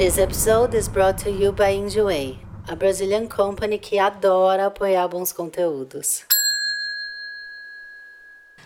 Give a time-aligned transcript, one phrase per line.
[0.00, 5.30] This episode is brought to you by Enjoy, a Brazilian company que adora apoiar bons
[5.30, 6.22] conteúdos.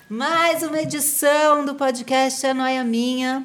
[0.08, 3.44] Mais uma edição do podcast É Noia Minha.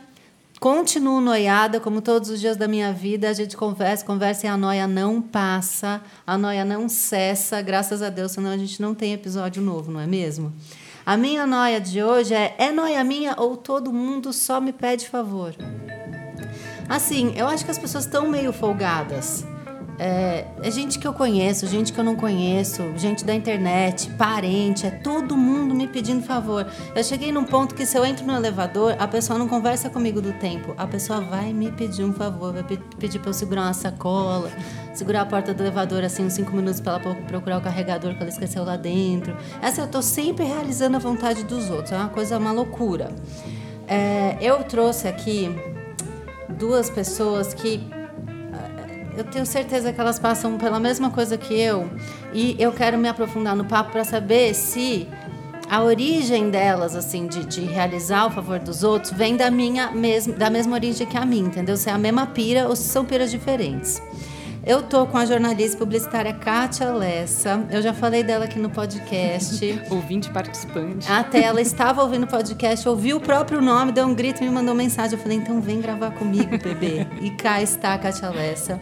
[0.59, 3.27] Continuo noiada, como todos os dias da minha vida.
[3.27, 8.11] A gente conversa, conversa e a noia não passa, a noia não cessa, graças a
[8.11, 10.53] Deus, senão a gente não tem episódio novo, não é mesmo?
[11.03, 15.09] A minha noia de hoje é: é noia minha ou todo mundo só me pede
[15.09, 15.55] favor?
[16.89, 19.45] Assim, eu acho que as pessoas estão meio folgadas.
[20.01, 24.87] É, é, gente que eu conheço, gente que eu não conheço, gente da internet, parente,
[24.87, 26.65] é todo mundo me pedindo favor.
[26.95, 30.21] Eu cheguei num ponto que se eu entro no elevador, a pessoa não conversa comigo
[30.21, 33.73] do tempo, a pessoa vai me pedir um favor, vai pedir para eu segurar uma
[33.73, 34.49] sacola,
[34.93, 38.21] segurar a porta do elevador assim uns cinco minutos para ela procurar o carregador que
[38.21, 39.35] ela esqueceu lá dentro.
[39.61, 43.11] Essa eu tô sempre realizando a vontade dos outros, é uma coisa, uma loucura.
[43.85, 45.53] É, eu trouxe aqui
[46.57, 51.89] duas pessoas que eh, eu tenho certeza que elas passam pela mesma coisa que eu
[52.33, 55.07] e eu quero me aprofundar no papo para saber se
[55.69, 60.33] a origem delas, assim, de, de, realizar o favor dos outros, vem da minha mesma,
[60.33, 61.77] da mesma origem que a minha, entendeu?
[61.77, 64.01] Se é a mesma pira ou se são piras diferentes.
[64.65, 67.65] Eu tô com a jornalista publicitária Kátia Lessa.
[67.71, 69.57] Eu já falei dela aqui no podcast.
[69.89, 71.09] Ouvinte participante.
[71.09, 74.51] Até ela estava ouvindo o podcast, ouviu o próprio nome, deu um grito e me
[74.51, 75.17] mandou mensagem.
[75.17, 77.07] Eu falei, então vem gravar comigo, bebê.
[77.21, 78.79] e cá está a Kátia Lessa.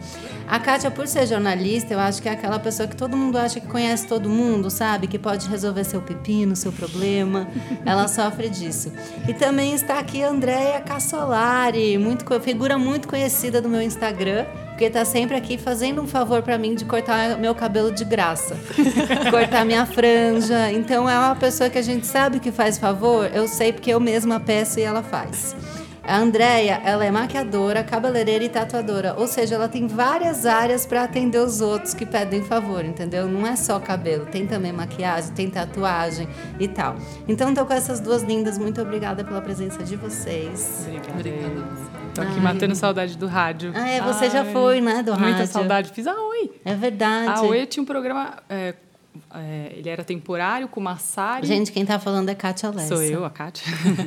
[0.48, 3.60] A Kátia, por ser jornalista, eu acho que é aquela pessoa que todo mundo acha
[3.60, 5.06] que conhece todo mundo, sabe?
[5.06, 7.46] Que pode resolver seu pepino, seu problema.
[7.86, 8.92] Ela sofre disso.
[9.28, 14.44] E também está aqui a Andréia Cassolari, muito, figura muito conhecida do meu Instagram
[14.78, 18.56] porque tá sempre aqui fazendo um favor para mim de cortar meu cabelo de graça,
[19.28, 20.70] cortar minha franja.
[20.70, 23.98] Então é uma pessoa que a gente sabe que faz favor, eu sei porque eu
[23.98, 25.56] mesma peço e ela faz.
[26.04, 31.02] A Andrea, ela é maquiadora, cabeleireira e tatuadora, ou seja, ela tem várias áreas para
[31.02, 33.26] atender os outros que pedem favor, entendeu?
[33.26, 36.28] Não é só cabelo, tem também maquiagem, tem tatuagem
[36.60, 36.94] e tal.
[37.26, 40.86] Então, tô com essas duas lindas, muito obrigada pela presença de vocês.
[41.10, 41.97] Obrigada.
[42.18, 42.40] Tô aqui Ai.
[42.40, 43.70] matando saudade do rádio.
[43.76, 45.36] Ah, é, você Ai, já foi, né, do muita rádio.
[45.36, 45.92] Muita saudade.
[45.92, 46.50] Fiz a Oi.
[46.64, 47.30] É verdade.
[47.30, 48.74] A Oi tinha um programa é,
[49.34, 51.46] é, ele era temporário com o Massari.
[51.46, 52.96] Gente, quem está falando é Kátia Lessa.
[52.96, 53.64] Sou eu, a Kátia.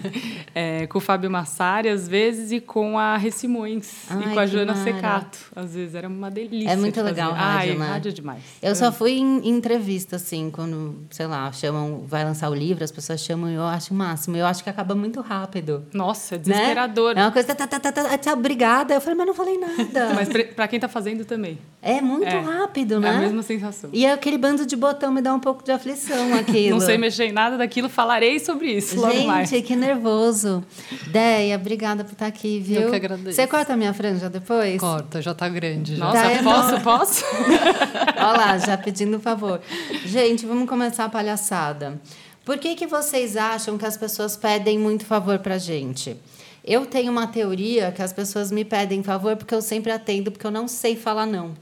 [0.53, 4.05] é, com o Fábio Massari, às vezes, e com a Recimões.
[4.09, 4.83] Ai, e com a Joana mara.
[4.83, 5.37] Secato.
[5.55, 6.69] Às vezes, era uma delícia.
[6.69, 7.43] É muito legal fazer.
[7.43, 7.85] rádio, Ai, né?
[7.85, 8.43] rádio é demais.
[8.61, 8.75] Eu é.
[8.75, 12.91] só fui em, em, entrevista, assim, quando, sei lá, chamam, vai lançar o livro, as
[12.91, 14.37] pessoas chamam e eu acho o máximo.
[14.37, 15.85] Eu acho que acaba muito rápido.
[15.93, 17.15] Nossa, é desesperador.
[17.15, 17.21] Né?
[17.21, 18.93] É uma coisa, tá, tá, tá, tá, tá, obrigada.
[18.93, 20.13] Eu falei, mas não falei nada.
[20.15, 21.59] mas para quem está fazendo também.
[21.81, 22.39] É muito é.
[22.39, 23.09] rápido, né?
[23.09, 23.89] É a mesma sensação.
[23.93, 26.77] E aquele bando de botão me dá um pouco de aflição aquilo.
[26.77, 29.49] Não sei mexer em nada daquilo, falarei sobre isso logo Gente, mais.
[29.49, 30.63] que nervoso.
[31.07, 32.81] Deia, obrigada por estar aqui, viu?
[32.81, 33.35] Eu que agradeço.
[33.35, 34.79] Você corta a minha franja depois?
[34.79, 35.95] Corta, já tá grande.
[35.95, 36.05] Já.
[36.05, 37.25] Nossa, tá posso, posso?
[38.17, 39.59] Olha lá, já pedindo favor.
[40.05, 41.99] Gente, vamos começar a palhaçada.
[42.45, 46.15] Por que, que vocês acham que as pessoas pedem muito favor pra gente?
[46.63, 50.45] Eu tenho uma teoria que as pessoas me pedem favor porque eu sempre atendo, porque
[50.45, 51.53] eu não sei falar não.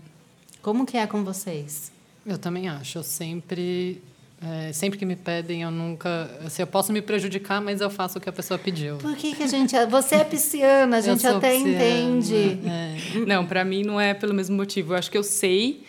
[0.61, 1.98] Como que é com vocês?
[2.29, 2.99] Eu também acho.
[2.99, 4.01] Eu sempre
[4.41, 6.29] é, sempre que me pedem, eu nunca.
[6.45, 8.97] Assim, eu posso me prejudicar, mas eu faço o que a pessoa pediu.
[8.97, 9.75] Por que, que a gente.
[9.87, 12.59] Você é pisciana, a gente até pisciana, entende.
[12.65, 13.19] É.
[13.27, 14.93] Não, para mim não é pelo mesmo motivo.
[14.93, 15.83] Eu acho que eu sei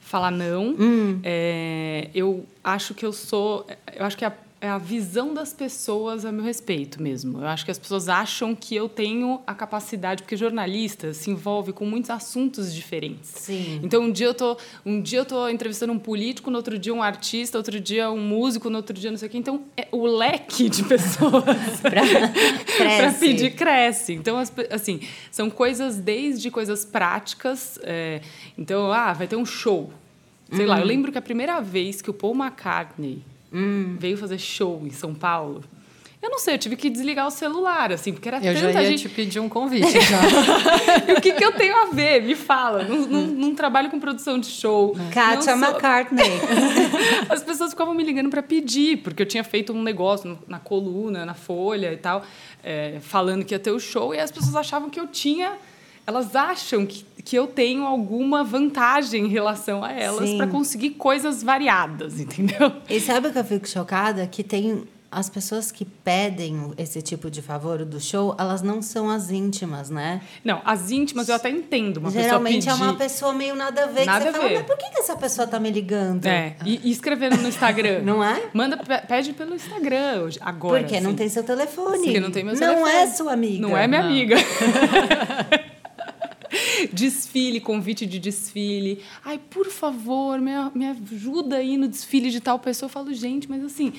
[0.00, 0.74] falar não.
[0.78, 1.20] Hum.
[1.22, 3.66] É, eu acho que eu sou.
[3.94, 4.32] Eu acho que a
[4.62, 7.40] é a visão das pessoas a meu respeito mesmo.
[7.40, 11.72] Eu acho que as pessoas acham que eu tenho a capacidade, porque jornalista se envolve
[11.72, 13.28] com muitos assuntos diferentes.
[13.34, 13.80] Sim.
[13.82, 14.56] Então um dia eu tô,
[14.86, 18.20] um dia eu tô entrevistando um político, no outro dia um artista, outro dia um
[18.20, 19.38] músico, no outro dia não sei o quê.
[19.38, 21.42] Então é, o leque de pessoas
[21.82, 24.12] para pedir cresce.
[24.12, 24.38] Então
[24.70, 25.00] assim
[25.32, 27.80] são coisas desde coisas práticas.
[27.82, 28.20] É,
[28.56, 29.92] então ah vai ter um show.
[30.52, 30.70] Sei uhum.
[30.70, 30.76] lá.
[30.76, 30.86] Eu uhum.
[30.86, 33.96] lembro que a primeira vez que o Paul McCartney hum.
[33.98, 35.62] veio fazer show em São Paulo.
[36.22, 38.82] Eu não sei, eu tive que desligar o celular, assim, porque era eu tanta já
[38.84, 39.02] ia gente...
[39.02, 40.20] te pedir um convite já.
[41.18, 42.22] o que, que eu tenho a ver?
[42.22, 42.84] Me fala.
[42.84, 44.96] Não, não, não trabalho com produção de show.
[45.12, 46.30] Kátia Não sou- McCartney.
[47.28, 51.26] As pessoas ficavam me ligando para pedir, porque eu tinha feito um negócio na coluna,
[51.26, 52.24] na Folha e tal,
[52.62, 55.54] é, falando que ia ter o show, e as pessoas achavam que eu tinha.
[56.06, 61.42] Elas acham que, que eu tenho alguma vantagem em relação a elas para conseguir coisas
[61.42, 62.72] variadas, entendeu?
[62.88, 64.26] E sabe o que eu fico chocada?
[64.26, 64.84] Que tem
[65.14, 69.90] as pessoas que pedem esse tipo de favor do show, elas não são as íntimas,
[69.90, 70.22] né?
[70.42, 72.90] Não, as íntimas eu até entendo uma Geralmente pessoa é pedir.
[72.90, 74.06] uma pessoa meio nada a ver.
[74.06, 74.54] Nada que a você fala, ver.
[74.60, 76.24] mas por que, que essa pessoa tá me ligando?
[76.24, 78.00] É, e, e escrevendo no Instagram.
[78.04, 78.42] Não é?
[78.54, 80.80] Manda, pe- pede pelo Instagram hoje, agora.
[80.80, 81.16] Porque não assim.
[81.18, 81.98] tem seu telefone.
[81.98, 82.90] Porque não tem meu Não telefone.
[82.92, 83.60] é sua amiga.
[83.68, 84.08] Não é minha Não.
[84.08, 84.36] amiga.
[86.92, 89.02] desfile, convite de desfile.
[89.24, 92.86] Ai, por favor, me, me ajuda aí no desfile de tal pessoa.
[92.86, 93.92] Eu falo, gente, mas assim,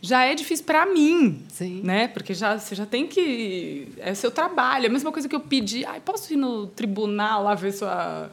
[0.00, 1.42] já é difícil para mim.
[1.48, 1.80] Sim.
[1.82, 2.08] Né?
[2.08, 3.88] Porque já, você já tem que.
[3.98, 4.86] É seu trabalho.
[4.86, 5.84] É a mesma coisa que eu pedi.
[5.84, 8.30] Ai, posso ir no tribunal lá ver sua.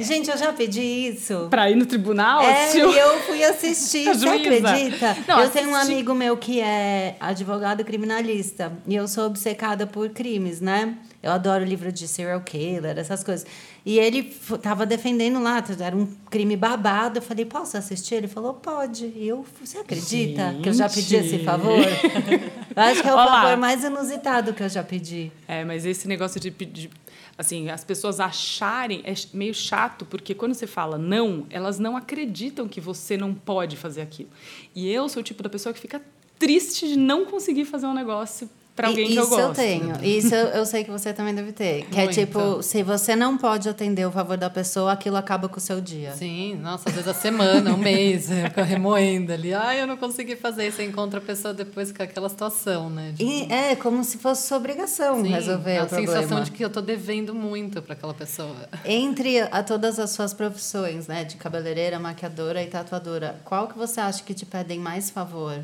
[0.00, 1.46] Gente, eu já pedi isso.
[1.50, 2.40] Pra ir no tribunal?
[2.42, 5.16] É, assistir o- eu fui assistir, você acredita?
[5.26, 9.86] Não, eu tenho um assisti- amigo meu que é advogado criminalista e eu sou obcecada
[9.86, 10.96] por crimes, né?
[11.22, 13.44] Eu adoro livro de serial killer, essas coisas.
[13.84, 14.22] E ele
[14.62, 17.18] tava defendendo lá, era um crime babado.
[17.18, 18.16] Eu falei, posso assistir?
[18.16, 19.06] Ele falou, pode.
[19.16, 21.44] E eu, você acredita que eu já pedi esse Gente.
[21.44, 21.76] favor?
[22.76, 23.42] eu acho que é o Olha lá.
[23.42, 25.32] favor mais inusitado que eu já pedi.
[25.48, 26.88] É, mas esse negócio de pedir.
[27.38, 32.66] Assim, as pessoas acharem é meio chato, porque quando você fala não, elas não acreditam
[32.66, 34.28] que você não pode fazer aquilo.
[34.74, 36.02] E eu sou o tipo da pessoa que fica
[36.36, 39.48] triste de não conseguir fazer um negócio para alguém E- que eu isso gosto.
[39.48, 39.92] eu tenho.
[40.06, 41.84] Isso eu, eu sei que você também deve ter.
[41.86, 42.14] Que é Muito.
[42.14, 45.80] tipo, se você não pode atender o favor da pessoa, aquilo acaba com o seu
[45.80, 46.12] dia.
[46.12, 49.52] Sim, nossa, às vezes a semana, um mês, eu fico remoendo ali.
[49.52, 50.70] Ai, eu não consegui fazer.
[50.70, 53.12] Você encontra a pessoa depois com aquela situação, né?
[53.14, 56.12] de- E é como se fosse sua obrigação Sim, resolver a o problema.
[56.12, 58.54] sensação de que eu tô devendo muito para aquela pessoa.
[58.84, 64.00] Entre a todas as suas profissões, né, de cabeleireira, maquiadora e tatuadora, qual que você
[64.00, 65.58] acha que te pedem mais favor?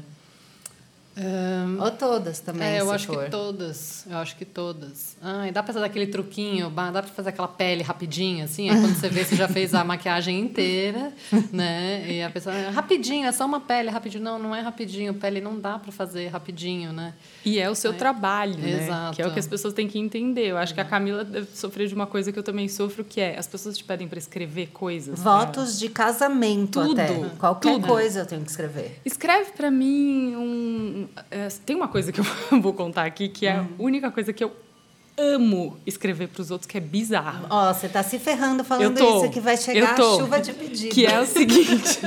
[1.16, 3.24] Ahn, Ou todas também, é, eu se acho for.
[3.24, 4.04] que todas.
[4.10, 5.16] Eu acho que todas.
[5.22, 8.68] Ai, dá pra fazer aquele truquinho, dá pra fazer aquela pele rapidinho, assim.
[8.68, 11.12] Aí quando você vê, você já fez a maquiagem inteira,
[11.52, 12.04] né?
[12.10, 14.24] E a pessoa, rapidinho, é só uma pele, rapidinho.
[14.24, 15.14] Não, não é rapidinho.
[15.14, 17.14] Pele não dá pra fazer rapidinho, né?
[17.44, 18.82] E é o seu trabalho, né?
[18.84, 19.14] Exato.
[19.16, 20.46] Que é o que as pessoas têm que entender.
[20.48, 23.20] Eu acho que a Camila deve sofrer de uma coisa que eu também sofro, que
[23.20, 25.20] é as pessoas te pedem para escrever coisas.
[25.20, 27.14] Votos de casamento Tudo, até.
[27.38, 27.86] Qualquer tudo.
[27.86, 29.00] coisa eu tenho que escrever.
[29.04, 31.03] Escreve pra mim um.
[31.30, 32.24] É, tem uma coisa que eu
[32.60, 34.52] vou contar aqui que é a única coisa que eu
[35.16, 37.46] amo escrever pros outros, que é bizarro.
[37.48, 40.18] Ó, você tá se ferrando falando eu tô, isso, que vai eu chegar tô, a
[40.18, 40.92] chuva de pedido.
[40.94, 42.00] Que é o seguinte: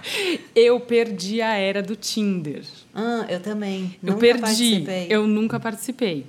[0.54, 2.62] eu perdi a era do Tinder.
[2.94, 3.96] Ah, eu também.
[4.02, 5.06] Eu Nunca perdi, participei.
[5.10, 6.26] eu nunca participei.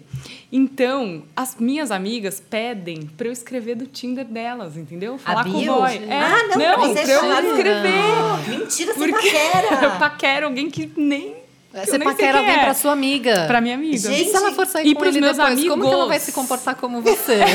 [0.52, 5.18] Então, as minhas amigas pedem pra eu escrever do Tinder delas, entendeu?
[5.18, 5.96] Falar com o boy.
[6.08, 8.50] É, Ah, não, não você pra eu escrever.
[8.50, 9.90] Mentira, você Porque eu paquera.
[10.00, 11.45] paquero alguém que nem.
[11.84, 12.64] Você paquera alguém é.
[12.64, 13.46] pra sua amiga.
[13.48, 13.98] Pra minha amiga.
[13.98, 15.98] Gente, E se ela for sair e com pros ele meus depois, como que ela
[15.98, 16.22] vai amigos?
[16.24, 17.40] se comportar como você?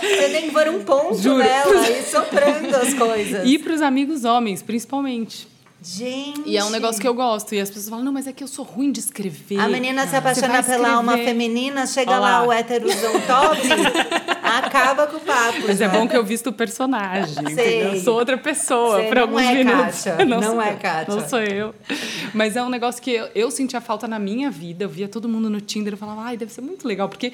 [0.00, 1.38] Você tem que pôr um ponto Juro.
[1.38, 3.46] nela e soprando as coisas.
[3.46, 5.46] E pros amigos homens, principalmente.
[5.82, 6.42] Gente.
[6.46, 7.54] E é um negócio que eu gosto.
[7.54, 9.58] E as pessoas falam, não, mas é que eu sou ruim de escrever.
[9.58, 12.46] A menina se apaixona pela alma feminina, chega Olha lá lá.
[12.48, 13.58] o héterozão top,
[14.58, 15.60] acaba com o papo.
[15.66, 15.88] Mas é já.
[15.88, 17.36] bom que eu visto o personagem.
[17.58, 20.04] Eu sou outra pessoa por não alguns é minutos.
[20.04, 21.14] Kátia, não sou é Kátia.
[21.14, 21.74] Não sou eu.
[22.34, 24.84] Mas é um negócio que eu, eu sentia falta na minha vida.
[24.84, 27.32] Eu via todo mundo no Tinder e falava, ai, deve ser muito legal, porque.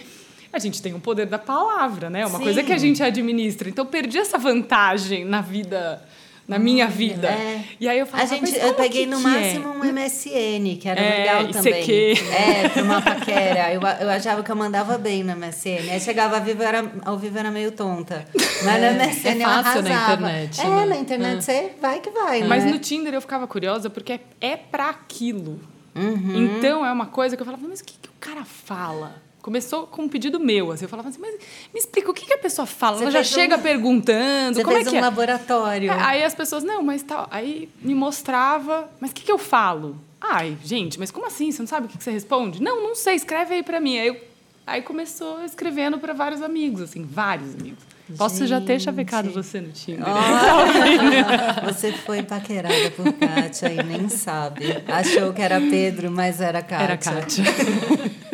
[0.52, 2.24] A gente tem o poder da palavra, né?
[2.24, 2.44] Uma Sim.
[2.44, 3.68] coisa que a gente administra.
[3.68, 6.02] Então, eu perdi essa vantagem na vida,
[6.48, 7.28] na minha vida.
[7.28, 7.64] é.
[7.80, 9.30] E aí eu A falava, gente, eu peguei que no que é?
[9.30, 11.82] máximo um MSN, que era É, legal também.
[11.82, 12.24] ICQ.
[12.32, 13.72] É, pra uma paquera.
[13.74, 15.90] Eu, eu achava que eu mandava bem no MSN.
[15.90, 18.26] Aí chegava ao vivo, eu era, ao vivo era meio tonta.
[18.64, 20.12] Mas no MSN é eu fácil na arrasava.
[20.14, 20.84] internet, É, né?
[20.86, 22.70] na internet você vai que vai, Mas né?
[22.70, 25.60] no Tinder eu ficava curiosa porque é, é pra aquilo.
[25.94, 26.56] Uhum.
[26.58, 29.22] Então é uma coisa que eu falava, mas o que, que o cara fala?
[29.46, 31.30] Começou com um pedido meu, assim, eu falava assim, mas
[31.72, 32.96] me explica, o que, que a pessoa fala?
[32.96, 35.02] Você Ela já chega um- perguntando, Você como fez é que um é?
[35.02, 35.92] laboratório.
[35.92, 37.28] É, Aí as pessoas, não, mas tal.
[37.30, 39.96] Aí me mostrava, mas o que, que eu falo?
[40.20, 41.52] Ai, gente, mas como assim?
[41.52, 42.60] Você não sabe o que, que você responde?
[42.60, 43.96] Não, não sei, escreve aí pra mim.
[43.96, 44.20] Aí, eu-
[44.66, 47.78] aí começou escrevendo pra vários amigos, assim, vários amigos.
[48.18, 48.84] Posso já ter Gente.
[48.84, 50.04] chavecado você no Tinder.
[50.06, 54.64] Olha, você foi paquerada por Kátia e nem sabe.
[54.88, 56.84] Achou que era Pedro, mas era Kátia.
[56.84, 57.44] Era Kátia.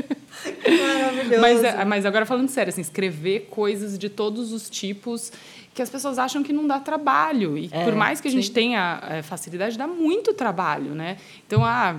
[0.69, 1.41] Maravilhoso.
[1.41, 5.33] Mas, é, mas agora falando sério, assim, escrever coisas de todos os tipos
[5.75, 7.57] que as pessoas acham que não dá trabalho.
[7.57, 8.53] E É, por mais que a gente sim.
[8.53, 11.17] tenha é, facilidade, dá muito trabalho, né?
[11.47, 11.99] Então, ah,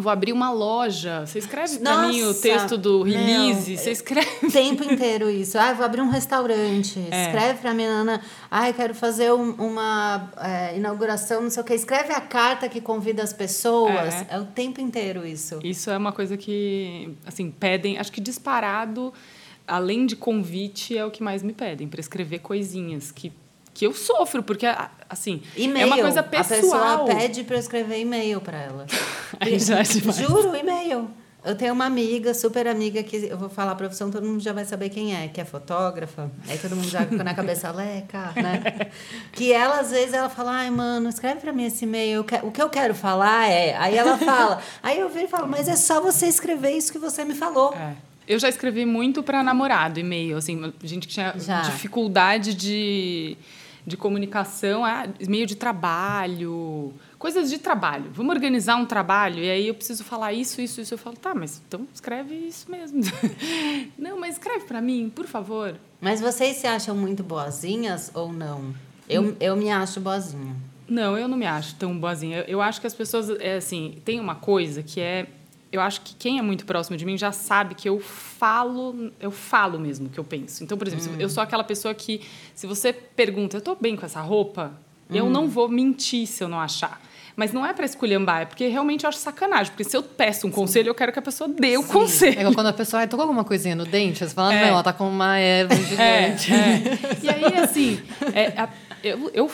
[0.00, 1.26] Vou abrir uma loja.
[1.26, 3.72] Você escreve para mim o texto do release?
[3.72, 4.46] Não, você escreve.
[4.46, 5.58] O tempo inteiro isso.
[5.58, 6.98] Ah, vou abrir um restaurante.
[7.10, 7.26] É.
[7.26, 8.20] Escreve para mim, Ana.
[8.50, 11.74] Ah, quero fazer um, uma é, inauguração, não sei o quê.
[11.74, 14.14] Escreve a carta que convida as pessoas.
[14.14, 14.26] É.
[14.30, 15.60] é o tempo inteiro isso.
[15.62, 17.98] Isso é uma coisa que, assim, pedem.
[17.98, 19.12] Acho que disparado,
[19.66, 21.86] além de convite, é o que mais me pedem.
[21.88, 23.32] Para escrever coisinhas que
[23.72, 24.66] que eu sofro, porque,
[25.08, 27.04] assim, é uma coisa pessoal.
[27.04, 28.86] A pessoa pede para eu escrever e-mail para ela.
[29.40, 31.10] é Juro, e-mail.
[31.42, 34.52] Eu tenho uma amiga, super amiga, que eu vou falar a profissão, todo mundo já
[34.52, 36.30] vai saber quem é, que é fotógrafa.
[36.46, 38.90] Aí todo mundo já fica na cabeça, Leca, né?
[39.32, 42.26] Que ela, às vezes, ela fala, ai, mano, escreve para mim esse e-mail.
[42.42, 43.74] O que eu quero falar é...
[43.76, 44.60] Aí ela fala.
[44.82, 47.72] Aí eu viro e falo, mas é só você escrever isso que você me falou.
[47.74, 47.94] É.
[48.28, 51.62] Eu já escrevi muito para namorado, e-mail, assim, gente que tinha já.
[51.62, 53.36] dificuldade de
[53.90, 58.10] de comunicação, é meio de trabalho, coisas de trabalho.
[58.12, 60.94] Vamos organizar um trabalho e aí eu preciso falar isso, isso, isso.
[60.94, 63.00] Eu falo, tá, mas então escreve isso mesmo.
[63.98, 65.74] não, mas escreve para mim, por favor.
[66.00, 68.72] Mas vocês se acham muito boazinhas ou não?
[69.08, 70.54] Eu, eu me acho boazinha.
[70.88, 72.38] Não, eu não me acho tão boazinha.
[72.38, 75.26] Eu, eu acho que as pessoas, é assim, tem uma coisa que é
[75.72, 79.30] eu acho que quem é muito próximo de mim já sabe que eu falo, eu
[79.30, 80.64] falo mesmo o que eu penso.
[80.64, 81.16] Então, por exemplo, hum.
[81.18, 82.20] eu sou aquela pessoa que,
[82.54, 84.72] se você pergunta, eu estou bem com essa roupa,
[85.08, 85.14] hum.
[85.14, 87.00] eu não vou mentir se eu não achar.
[87.36, 89.72] Mas não é para esculhambar, é porque realmente eu acho sacanagem.
[89.72, 92.48] Porque se eu peço um conselho, eu quero que a pessoa dê o conselho.
[92.48, 94.60] É quando a pessoa, tô com alguma coisinha no dente, você fala, é.
[94.62, 96.52] não, ela tá com uma erva gigante.
[96.52, 97.18] É, é.
[97.22, 98.02] E aí, assim,
[98.34, 98.68] é, a,
[99.02, 99.50] eu, eu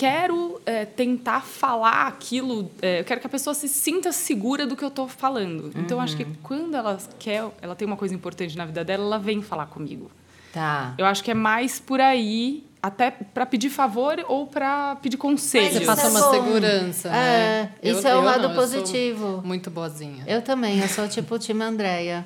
[0.00, 4.74] quero é, tentar falar aquilo, é, eu quero que a pessoa se sinta segura do
[4.74, 5.64] que eu estou falando.
[5.64, 5.72] Uhum.
[5.76, 6.32] Então, acho que uhum.
[6.42, 10.10] quando ela quer, ela tem uma coisa importante na vida dela, ela vem falar comigo.
[10.54, 10.94] Tá.
[10.96, 15.70] Eu acho que é mais por aí, até para pedir favor ou para pedir conselho.
[15.70, 17.72] Você passa é uma segurança, é, né?
[17.82, 19.42] Isso eu, é o lado não, positivo.
[19.44, 20.24] muito boazinha.
[20.26, 22.24] Eu também, eu sou tipo o time Andréia.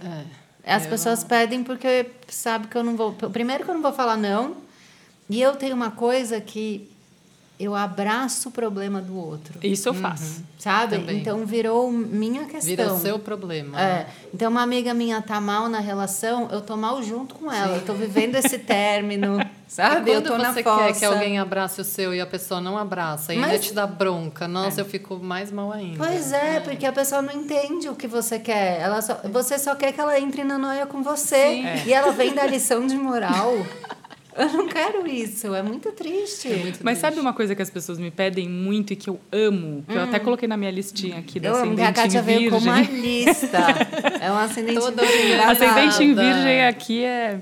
[0.64, 0.74] É.
[0.76, 3.12] As eu pessoas pedem porque sabe que eu não vou.
[3.14, 4.62] Primeiro que eu não vou falar não.
[5.28, 6.93] E eu tenho uma coisa que
[7.64, 9.58] eu abraço o problema do outro.
[9.62, 10.38] Isso eu faço.
[10.38, 10.44] Uhum.
[10.58, 10.98] Sabe?
[10.98, 11.18] Também.
[11.18, 12.68] Então virou minha questão.
[12.68, 13.80] Vira seu problema.
[13.80, 14.06] É.
[14.32, 17.74] Então uma amiga minha tá mal na relação, eu tô mal junto com ela.
[17.74, 17.80] Sim.
[17.80, 20.10] Eu tô vivendo esse término, sabe?
[20.10, 23.38] eu tô você quer que alguém abrace o seu e a pessoa não abraça e
[23.38, 23.50] Mas...
[23.50, 24.82] ainda te dá bronca, nossa, é.
[24.82, 25.98] eu fico mais mal ainda.
[25.98, 28.80] Pois é, é, porque a pessoa não entende o que você quer.
[28.80, 31.62] Ela só, você só quer que ela entre na noia com você.
[31.86, 33.52] E ela vem da lição de moral.
[34.36, 36.48] Eu não quero isso, é muito triste.
[36.48, 37.00] É muito Mas triste.
[37.00, 39.84] sabe uma coisa que as pessoas me pedem muito e que eu amo?
[39.86, 39.96] Que hum.
[39.96, 40.24] eu até hum.
[40.24, 42.38] coloquei na minha listinha aqui da eu ascendente amo, a Kátia em virgem.
[42.38, 43.58] veio com uma lista.
[44.20, 45.02] é um ascendente Toda
[45.46, 47.40] Ascendente em virgem aqui é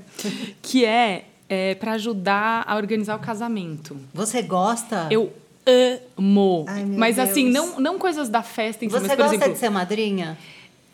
[0.61, 3.97] que é, é para ajudar a organizar o casamento.
[4.13, 5.07] Você gosta?
[5.09, 5.31] Eu
[5.65, 6.65] amo.
[6.67, 7.65] Ai, Mas assim, Deus.
[7.65, 10.37] assim, não, não coisas da festa em si, Você mas, gosta exemplo, de ser madrinha?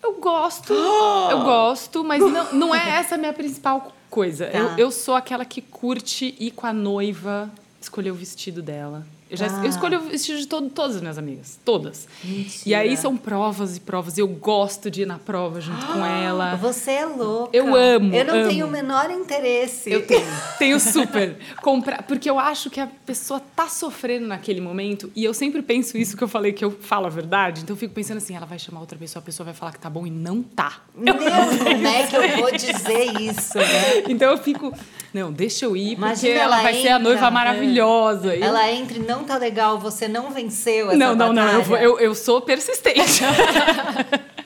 [0.02, 0.74] Eu gosto,
[1.32, 4.48] eu gosto, mas não, não é essa a minha principal coisa.
[4.48, 4.58] Tá.
[4.58, 7.50] Eu, eu sou aquela que curte ir com a noiva,
[7.82, 9.06] escolher o vestido dela.
[9.30, 9.64] Eu, já, ah.
[9.64, 11.60] eu escolho o vestido de todo, todas as minhas amigas.
[11.64, 12.08] Todas.
[12.24, 12.64] Mentira.
[12.66, 14.18] E aí são provas e provas.
[14.18, 16.56] Eu gosto de ir na prova junto com ela.
[16.56, 17.56] Você é louca.
[17.56, 18.16] Eu amo.
[18.16, 18.50] Eu não amo.
[18.50, 19.92] tenho o menor interesse.
[19.92, 20.26] Eu tenho.
[20.58, 21.38] tenho super.
[21.62, 25.12] Comprar, porque eu acho que a pessoa tá sofrendo naquele momento.
[25.16, 27.62] E eu sempre penso isso que eu falei, que eu falo a verdade.
[27.62, 29.80] Então eu fico pensando assim: ela vai chamar outra pessoa, a pessoa vai falar que
[29.80, 30.82] tá bom e não tá.
[30.96, 34.04] Meu, como é que eu vou dizer isso, né?
[34.10, 34.74] Então eu fico.
[35.14, 38.36] Não, deixa eu ir, Imagina porque ela, ela vai entra, ser a noiva maravilhosa.
[38.36, 41.64] Ela entra e não tá legal, você não venceu essa Não, não, batalha.
[41.64, 43.22] não, eu, eu, eu sou persistente.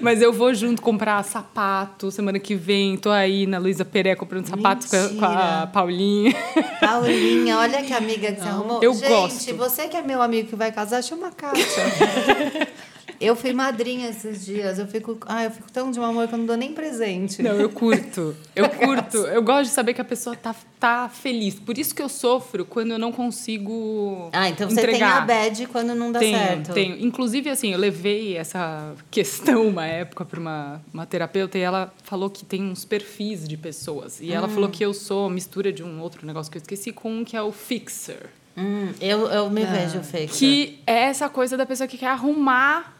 [0.00, 2.96] Mas eu vou junto comprar sapato semana que vem.
[2.96, 6.34] Tô aí na Luísa Peré comprando sapatos com a, com a, Paulinha.
[6.80, 8.80] Paulinha, olha que amiga que você arrumou.
[8.82, 9.56] Eu Gente, gosto.
[9.56, 11.64] você que é meu amigo que vai casar, chama a Kátia.
[13.20, 14.78] Eu fui madrinha esses dias.
[14.78, 17.42] Eu fico, ah, eu fico tão de mau amor que eu não dou nem presente.
[17.42, 18.34] Não, eu curto.
[18.56, 19.18] Eu curto.
[19.18, 21.54] Eu gosto de saber que a pessoa tá, tá feliz.
[21.56, 24.30] Por isso que eu sofro quando eu não consigo.
[24.32, 26.72] Ah, então você tem a bad quando não dá tenho, certo.
[26.72, 26.96] Tenho.
[26.98, 32.30] Inclusive, assim, eu levei essa questão uma época para uma, uma terapeuta e ela falou
[32.30, 34.18] que tem uns perfis de pessoas.
[34.20, 34.34] E hum.
[34.34, 37.24] ela falou que eu sou mistura de um outro negócio que eu esqueci com um
[37.24, 38.30] que é o fixer.
[38.56, 39.72] Hum, eu, eu me ah.
[39.72, 40.38] vejo fixer.
[40.38, 42.99] Que é essa coisa da pessoa que quer arrumar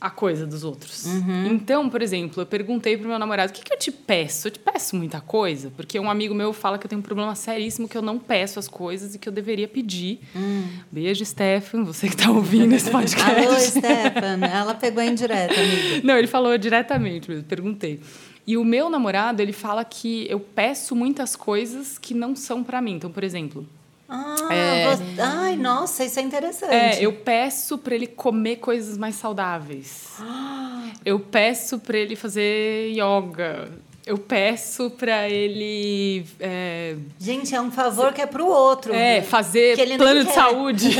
[0.00, 1.06] a coisa dos outros.
[1.06, 1.46] Uhum.
[1.46, 4.48] Então, por exemplo, eu perguntei pro meu namorado: o que, que eu te peço?
[4.48, 5.72] Eu te peço muita coisa?
[5.76, 8.58] Porque um amigo meu fala que eu tenho um problema seríssimo que eu não peço
[8.58, 10.20] as coisas e que eu deveria pedir.
[10.34, 10.66] Hum.
[10.90, 13.46] Beijo, Stefan, você que está ouvindo esse podcast.
[13.46, 14.46] Alô, Stefan.
[14.46, 16.06] Ela pegou amigo.
[16.06, 18.00] Não, ele falou diretamente mesmo, perguntei.
[18.46, 22.80] E o meu namorado, ele fala que eu peço muitas coisas que não são para
[22.80, 22.92] mim.
[22.92, 23.66] Então, por exemplo,
[24.08, 25.20] Ah, é, você...
[25.20, 26.72] ai, nossa, isso é interessante.
[26.72, 30.14] É, eu peço para ele comer coisas mais saudáveis.
[31.04, 33.70] Eu peço para ele fazer yoga.
[34.04, 36.26] Eu peço para ele.
[36.40, 36.96] É...
[37.16, 38.92] Gente, é um favor que é pro outro.
[38.92, 40.90] É, fazer plano de saúde.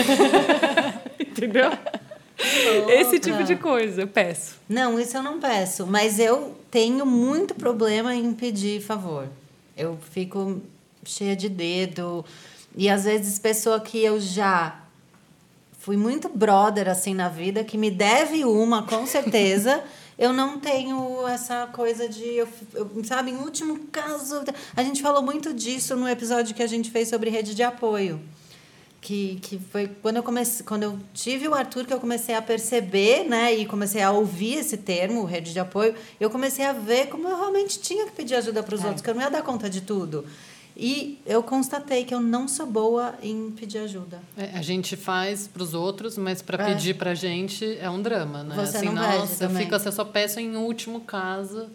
[1.18, 1.70] Entendeu?
[2.88, 4.56] Esse tipo de coisa eu peço.
[4.68, 5.86] Não, isso eu não peço.
[5.86, 9.28] Mas eu tenho muito problema em pedir favor.
[9.76, 10.60] Eu fico
[11.04, 12.25] cheia de dedo.
[12.76, 14.80] E às vezes, pessoa que eu já
[15.78, 19.83] fui muito brother assim na vida, que me deve uma, com certeza.
[20.18, 22.25] eu não tenho essa coisa de.
[22.25, 24.42] Eu, eu, sabe, em último caso.
[24.75, 28.21] A gente falou muito disso no episódio que a gente fez sobre rede de apoio.
[29.00, 32.42] Que, que foi quando eu comecei, quando eu tive o Arthur que eu comecei a
[32.42, 37.06] perceber, né, e comecei a ouvir esse termo, rede de apoio, eu comecei a ver
[37.06, 38.87] como eu realmente tinha que pedir ajuda para os é.
[38.87, 40.25] outros, que eu não ia dar conta de tudo.
[40.76, 44.21] E eu constatei que eu não sou boa em pedir ajuda.
[44.37, 46.75] É, a gente faz para os outros, mas para é.
[46.75, 48.54] pedir para a gente é um drama, né?
[48.54, 51.71] Você assim, não nossa, eu fico assim, eu só peço em último caso,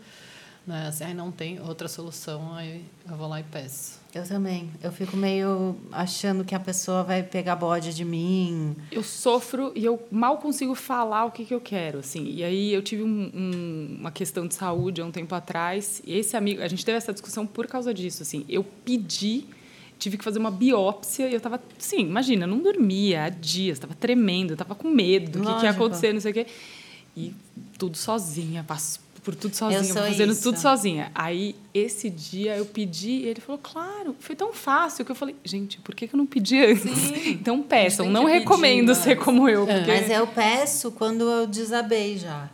[0.68, 0.88] né?
[0.88, 4.01] Assim, aí não tem outra solução, aí eu vou lá e peço.
[4.14, 4.70] Eu também.
[4.84, 8.76] Eu fico meio achando que a pessoa vai pegar bode de mim.
[8.92, 12.26] Eu sofro e eu mal consigo falar o que, que eu quero, assim.
[12.26, 16.02] E aí eu tive um, um, uma questão de saúde há um tempo atrás.
[16.06, 18.46] E esse amigo, a gente teve essa discussão por causa disso, assim.
[18.50, 19.46] Eu pedi,
[19.98, 23.96] tive que fazer uma biópsia e eu estava, sim, imagina, não dormia há dias, estava
[23.96, 26.48] tremendo, estava com medo do que, que ia acontecer, não sei o quê.
[27.16, 27.34] E
[27.78, 30.44] tudo sozinha, passo por tudo sozinha, fazendo isso.
[30.44, 31.12] tudo sozinha.
[31.14, 35.36] Aí, esse dia, eu pedi e ele falou, claro, foi tão fácil que eu falei,
[35.44, 36.98] gente, por que, que eu não pedi antes?
[36.98, 37.22] Sim.
[37.42, 38.10] Então, peçam.
[38.10, 39.68] Não recomendo pedir, ser como eu.
[39.68, 39.78] É.
[39.78, 39.92] Porque...
[39.92, 42.50] Mas eu peço quando eu desabei já.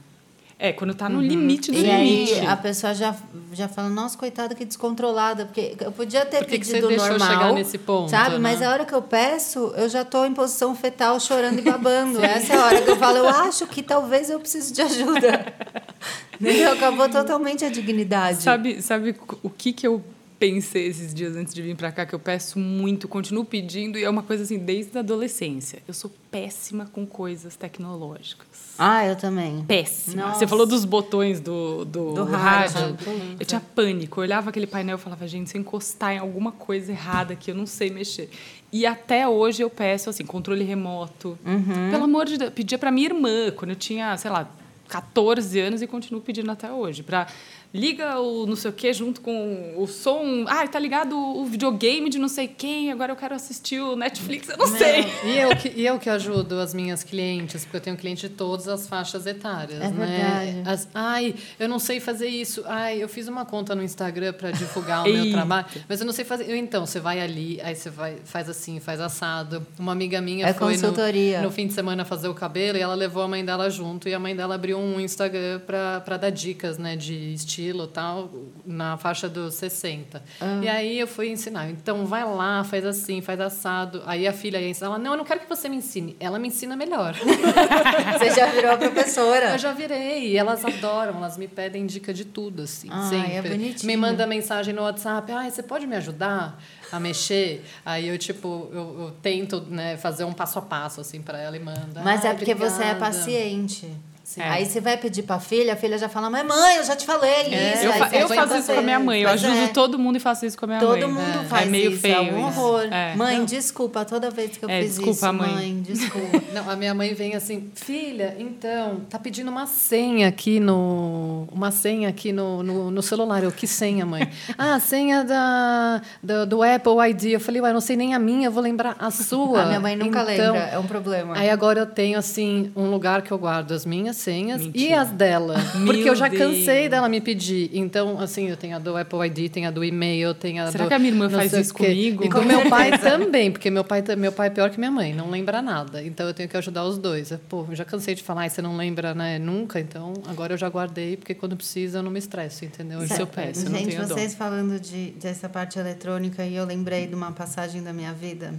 [0.60, 1.22] É, quando tá no uhum.
[1.22, 2.34] limite do e limite.
[2.34, 3.16] Aí a pessoa já,
[3.54, 5.46] já fala, nossa, coitada, que descontrolada.
[5.46, 7.30] Porque eu podia ter Por que pedido que você normal.
[7.30, 8.10] chegar nesse ponto?
[8.10, 8.36] Sabe?
[8.36, 8.40] Né?
[8.40, 12.24] Mas a hora que eu peço, eu já tô em posição fetal, chorando e babando.
[12.24, 15.54] Essa é a hora que eu falo, eu acho que talvez eu precise de ajuda.
[16.42, 16.72] Entendeu?
[16.72, 18.42] Acabou totalmente a dignidade.
[18.42, 20.04] Sabe, sabe o que, que eu
[20.40, 24.04] pensei esses dias antes de vir para cá que eu peço muito, continuo pedindo e
[24.04, 25.82] é uma coisa assim desde a adolescência.
[25.88, 28.47] Eu sou péssima com coisas tecnológicas.
[28.78, 29.64] Ah, eu também.
[29.66, 30.28] Péssima.
[30.28, 30.40] Nossa.
[30.40, 32.80] Você falou dos botões do, do, do rádio.
[32.80, 32.98] rádio.
[33.40, 34.20] Eu tinha pânico.
[34.20, 37.52] Eu olhava aquele painel e falava, gente, se eu encostar em alguma coisa errada que
[37.52, 38.30] eu não sei mexer.
[38.72, 41.38] E até hoje eu peço assim, controle remoto.
[41.46, 41.90] Uhum.
[41.92, 44.48] Pelo amor de Deus, pedia para minha irmã quando eu tinha, sei lá,
[44.88, 47.28] 14 anos e continuo pedindo até hoje para
[47.74, 50.46] liga o não sei o que junto com o som.
[50.48, 54.50] Ah, tá ligado o videogame de não sei quem, agora eu quero assistir o Netflix,
[54.50, 54.78] eu não, não.
[54.78, 55.06] sei.
[55.26, 58.34] E eu, que, e eu que ajudo as minhas clientes, porque eu tenho cliente de
[58.34, 60.54] todas as faixas etárias, é né?
[60.54, 60.70] Verdade.
[60.70, 62.64] As, ai, eu não sei fazer isso.
[62.66, 66.14] Ai, eu fiz uma conta no Instagram para divulgar o meu trabalho, mas eu não
[66.14, 66.56] sei fazer.
[66.56, 69.66] Então, você vai ali, aí você vai, faz assim, faz assado.
[69.78, 71.40] Uma amiga minha é foi consultoria.
[71.40, 74.08] No, no fim de semana fazer o cabelo e ela levou a mãe dela junto
[74.08, 78.30] e a mãe dela abriu um Instagram para dar dicas, né, de estilo estilo tal,
[78.66, 80.24] na faixa dos 60.
[80.40, 80.60] Ah.
[80.62, 81.70] E aí eu fui ensinar.
[81.70, 84.04] Então, vai lá, faz assim, faz assado.
[84.06, 84.88] Aí a filha ia ensinar.
[84.88, 86.16] Ela, não, eu não quero que você me ensine.
[86.20, 87.16] Ela me ensina melhor.
[88.20, 89.52] você já virou a professora?
[89.52, 90.32] Eu já virei.
[90.32, 91.18] E elas adoram.
[91.18, 92.88] Elas me pedem dica de tudo, assim.
[92.92, 93.34] Ah, sempre.
[93.34, 93.88] é bonitinho.
[93.88, 95.32] Me manda mensagem no WhatsApp.
[95.32, 96.60] Ah, você pode me ajudar?
[96.92, 101.22] a mexer, aí eu tipo eu, eu tento né, fazer um passo a passo assim
[101.22, 102.02] para ela e manda.
[102.02, 102.76] Mas é porque obrigada.
[102.76, 103.92] você é paciente.
[104.36, 104.50] É.
[104.50, 107.06] Aí você vai pedir pra filha, a filha já fala, mas mãe, eu já te
[107.06, 107.74] falei é.
[107.74, 107.86] isso.
[107.86, 109.68] Eu, fa eu faço isso com a minha mãe, eu ajudo é.
[109.68, 111.02] todo mundo e faço isso com a minha todo mãe.
[111.02, 111.46] Todo mundo é.
[111.46, 112.84] faz é meio isso, feio é um horror.
[113.16, 113.46] Mãe, Não.
[113.46, 115.54] desculpa, toda vez que eu fiz desculpa, isso, mãe.
[115.54, 116.44] mãe, desculpa.
[116.54, 121.48] Não, a minha mãe vem assim, filha, então, tá pedindo uma senha aqui no...
[121.50, 123.44] Uma senha aqui no, no, no celular.
[123.44, 124.30] Eu, que senha, mãe?
[124.58, 127.26] ah, a senha da, do, do Apple ID.
[127.34, 129.62] Eu falei, ué, não sei nem a minha, eu vou lembrar a sua.
[129.62, 131.38] A minha mãe nunca então, lembra, é um problema.
[131.38, 134.86] Aí agora eu tenho, assim, um lugar que eu guardo as minhas senhas Mentira.
[134.86, 135.56] e as dela.
[135.86, 137.70] porque eu já cansei dela me pedir.
[137.74, 140.86] Então, assim, eu tenho a do Apple ID, tenho a do e-mail, tenho a Será
[140.86, 142.24] do, que a minha irmã faz isso comigo?
[142.24, 145.14] E com meu pai também, porque meu pai, meu pai é pior que minha mãe,
[145.14, 146.04] não lembra nada.
[146.04, 147.32] Então eu tenho que ajudar os dois.
[147.48, 150.70] Pô, eu já cansei de falar, você não lembra, né, nunca, então agora eu já
[150.70, 153.04] guardei, porque quando precisa eu não me estresso, entendeu?
[153.04, 154.38] Isso eu peço, Gente, eu vocês dom.
[154.38, 158.54] falando de, dessa parte eletrônica, e eu lembrei de uma passagem da minha vida.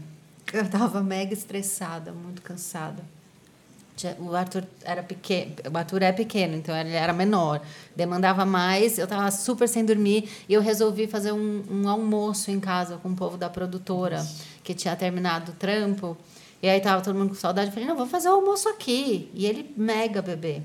[0.52, 3.02] Eu estava mega estressada, muito cansada
[4.18, 7.60] o Arthur era pequeno, o Arthur é pequeno, então ele era menor,
[7.96, 12.60] demandava mais, eu estava super sem dormir e eu resolvi fazer um, um, almoço em
[12.60, 14.24] casa com o povo da produtora
[14.62, 16.16] que tinha terminado o trampo
[16.62, 19.30] e aí tava todo mundo com saudade, eu falei não, vou fazer o almoço aqui
[19.34, 20.62] e ele mega bebê.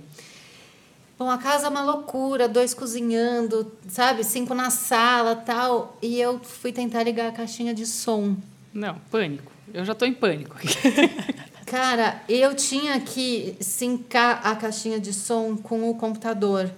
[1.17, 6.39] Bom, a casa é uma loucura, dois cozinhando, sabe, cinco na sala, tal, e eu
[6.39, 8.35] fui tentar ligar a caixinha de som
[8.73, 9.51] Não, pânico.
[9.73, 10.55] Eu já tô em pânico.
[11.73, 16.71] Cara, eu tinha que sincar a caixinha de som com o computador.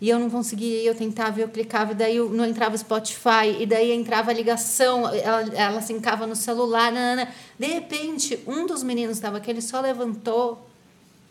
[0.00, 3.66] E eu não conseguia, eu tentava, eu clicava, e daí eu não entrava Spotify, e
[3.66, 6.90] daí entrava a ligação, ela, ela sincava no celular.
[6.90, 7.28] Nanana.
[7.58, 10.66] De repente, um dos meninos estava aqui, ele só levantou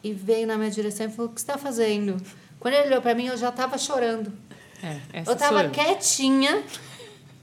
[0.03, 2.21] e veio na minha direção e falou: O que você está fazendo?
[2.59, 4.31] Quando ele olhou para mim, eu já estava chorando.
[4.83, 6.63] É, eu estava quietinha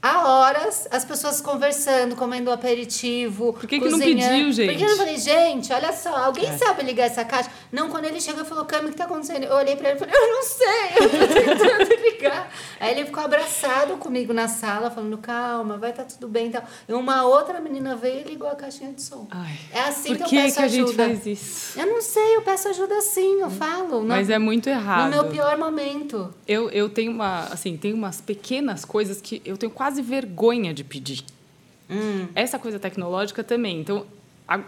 [0.05, 3.53] há horas as pessoas conversando, comendo aperitivo.
[3.53, 4.69] Por que, que não pediu, gente?
[4.69, 6.57] Porque eu não falei, gente, olha só, alguém é.
[6.57, 7.49] sabe ligar essa caixa?
[7.71, 9.43] Não, quando ele chegou e falou, Cami, o que tá acontecendo?
[9.43, 10.65] Eu olhei pra ele e falei, eu não sei,
[10.99, 12.51] eu tô tentando ligar.
[12.79, 16.51] Aí ele ficou abraçado comigo na sala, falando, calma, vai estar tá tudo bem e
[16.51, 16.63] tal.
[16.87, 19.27] E uma outra menina veio e ligou a caixinha de som.
[19.31, 20.63] Ai, é assim que eu peço que ajuda.
[20.63, 21.79] a gente faz isso?
[21.79, 24.03] Eu não sei, eu peço ajuda assim, eu falo.
[24.03, 25.05] Mas é muito errado.
[25.05, 26.33] No meu pior momento.
[26.47, 30.83] Eu, eu tenho uma, assim, tem umas pequenas coisas que eu tenho quase vergonha de
[30.83, 31.23] pedir.
[31.89, 32.27] Hum.
[32.33, 33.79] Essa coisa tecnológica também.
[33.79, 34.05] Então,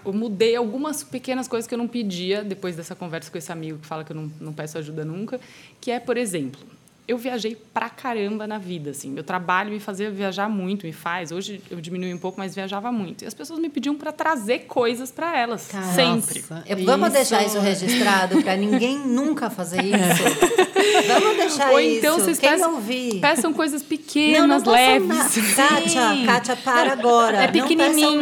[0.05, 3.79] eu mudei algumas pequenas coisas que eu não pedia depois dessa conversa com esse amigo
[3.79, 5.39] que fala que eu não, não peço ajuda nunca,
[5.79, 6.59] que é, por exemplo,
[7.07, 9.09] eu viajei pra caramba na vida, assim.
[9.09, 11.31] Meu trabalho me fazia viajar muito, me faz.
[11.31, 13.23] Hoje eu diminui um pouco, mas viajava muito.
[13.23, 15.61] E as pessoas me pediam para trazer coisas para elas,
[15.95, 16.43] sempre.
[16.65, 17.17] Eu, vamos isso...
[17.17, 20.66] deixar isso registrado para ninguém nunca fazer isso.
[21.07, 22.25] vamos deixar Ou então isso.
[22.25, 23.19] vocês Quem peçam, ouvir?
[23.19, 25.53] peçam coisas pequenas, não, não leves.
[25.55, 27.43] Kátia, Kátia, para agora.
[27.43, 28.21] É pequenininho.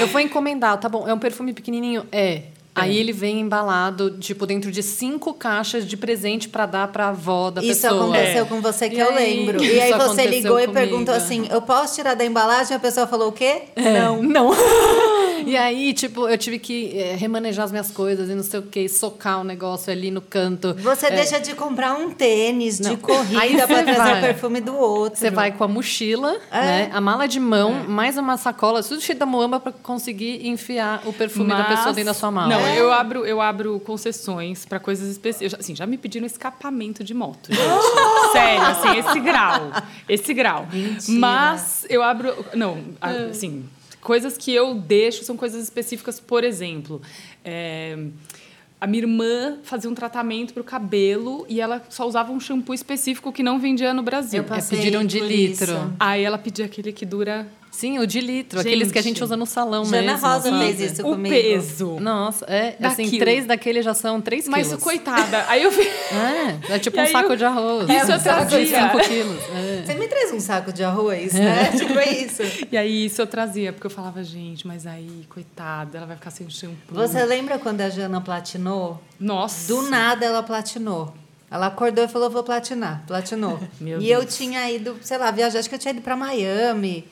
[0.00, 1.08] Eu vou encomendar, tá bom?
[1.08, 2.06] É um perfume pequenininho?
[2.10, 2.42] É.
[2.76, 2.80] É.
[2.80, 7.08] Aí ele vem embalado, tipo, dentro de cinco caixas de presente para dar para a
[7.10, 7.92] avó da isso pessoa.
[7.92, 8.46] Isso aconteceu é.
[8.46, 9.62] com você que e eu aí, lembro.
[9.64, 10.72] E aí você ligou comigo.
[10.72, 12.76] e perguntou assim: eu posso tirar da embalagem?
[12.76, 13.62] A pessoa falou o quê?
[13.76, 14.00] É.
[14.00, 14.22] Não.
[14.22, 14.50] Não.
[15.46, 18.62] e aí, tipo, eu tive que é, remanejar as minhas coisas e não sei o
[18.62, 20.74] quê, socar o negócio ali no canto.
[20.74, 21.10] Você é.
[21.10, 22.90] deixa de comprar um tênis não.
[22.90, 24.18] de corrida para trazer vai.
[24.18, 25.18] o perfume do outro.
[25.18, 26.90] Você vai com a mochila, né?
[26.92, 31.12] A mala de mão, mais uma sacola, tudo cheio da muamba para conseguir enfiar o
[31.12, 32.48] perfume Mas, da pessoa dentro da sua mala.
[32.48, 35.60] Não, eu abro, eu abro concessões para coisas específicas.
[35.60, 37.64] Assim, já me pediram escapamento de moto, gente.
[38.32, 39.72] Sério, assim, esse grau.
[40.08, 40.66] Esse grau.
[40.72, 41.18] Mentira.
[41.18, 42.44] Mas eu abro.
[42.54, 43.64] Não, assim,
[44.04, 47.00] coisas que eu deixo são coisas específicas, por exemplo.
[47.44, 47.98] É,
[48.80, 52.74] a minha irmã fazia um tratamento para o cabelo e ela só usava um shampoo
[52.74, 54.42] específico que não vendia no Brasil.
[54.42, 55.72] Eu passei é, pediram de litro.
[55.72, 55.92] Isso.
[55.98, 59.22] Aí ela pedia aquele que dura Sim, o de litro, gente, aqueles que a gente
[59.22, 60.26] usa no salão Jana mesmo.
[60.26, 61.34] Rosa fez isso o comigo.
[61.34, 61.98] O peso.
[61.98, 64.70] Nossa, é assim, três daqueles já são três quilos.
[64.70, 65.82] Mas coitada, aí eu vi...
[66.14, 67.36] É, é tipo um saco eu...
[67.36, 67.88] de arroz.
[67.90, 68.66] Isso é, eu trazia.
[68.66, 69.42] Cinco quilos.
[69.52, 69.82] É.
[69.84, 71.40] Você me traz um saco de arroz, é.
[71.40, 71.70] né?
[71.76, 72.42] Tipo é isso.
[72.70, 76.30] E aí isso eu trazia, porque eu falava, gente, mas aí, coitada, ela vai ficar
[76.30, 76.94] sem shampoo.
[76.94, 79.00] Você lembra quando a Jana platinou?
[79.18, 79.66] Nossa.
[79.66, 81.12] Do nada ela platinou.
[81.50, 83.02] Ela acordou e falou, vou platinar.
[83.06, 83.60] Platinou.
[83.80, 84.22] Meu e Deus.
[84.22, 87.04] eu tinha ido, sei lá, viajar, acho que eu tinha ido para Miami.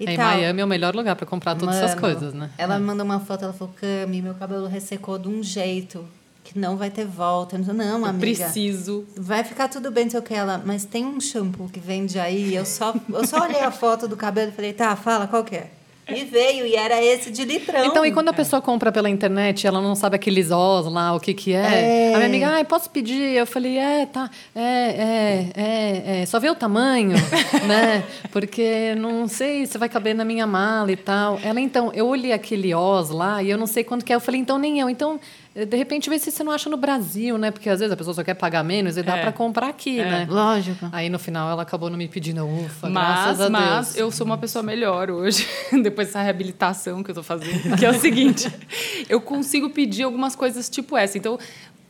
[0.00, 0.26] E em tal.
[0.26, 2.50] Miami é o melhor lugar para comprar todas Mano, essas coisas, né?
[2.56, 2.78] Ela é.
[2.78, 6.04] me mandou uma foto, ela falou: Cami, meu cabelo ressecou de um jeito
[6.44, 7.56] que não vai ter volta.
[7.56, 8.18] Eu não, amiga.
[8.18, 9.04] preciso.
[9.16, 10.62] Vai ficar tudo bem, sei o que ela.
[10.64, 12.54] Mas tem um shampoo que vende aí.
[12.54, 15.56] Eu só, eu só olhei a foto do cabelo e falei: tá, fala, qual que
[15.56, 15.70] é?
[16.08, 17.84] E veio, e era esse de litrão.
[17.84, 21.20] Então, e quando a pessoa compra pela internet, ela não sabe aqueles Os lá, o
[21.20, 22.10] que que é?
[22.10, 22.14] é.
[22.14, 23.36] A minha amiga, ah, posso pedir?
[23.36, 26.26] Eu falei, é, tá, é, é, é, é.
[26.26, 27.12] só vê o tamanho,
[27.68, 28.04] né?
[28.32, 31.38] Porque não sei se vai caber na minha mala e tal.
[31.42, 34.16] Ela, então, eu olhei aquele Os lá e eu não sei quanto que é.
[34.16, 34.88] Eu falei, então nem eu.
[34.88, 35.20] Então,
[35.54, 37.50] de repente, vê se você não acha no Brasil, né?
[37.50, 39.22] Porque às vezes a pessoa só quer pagar menos e dá é.
[39.22, 40.04] para comprar aqui, é.
[40.04, 40.26] né?
[40.28, 40.88] Lógico.
[40.92, 43.96] Aí no final ela acabou não me pedindo, ufa, mas, graças a mas Deus.
[43.96, 45.46] eu sou uma pessoa melhor hoje,
[45.82, 47.76] depois dessa reabilitação que eu tô fazendo.
[47.76, 48.48] Que é o seguinte:
[49.08, 51.18] eu consigo pedir algumas coisas tipo essa.
[51.18, 51.38] Então,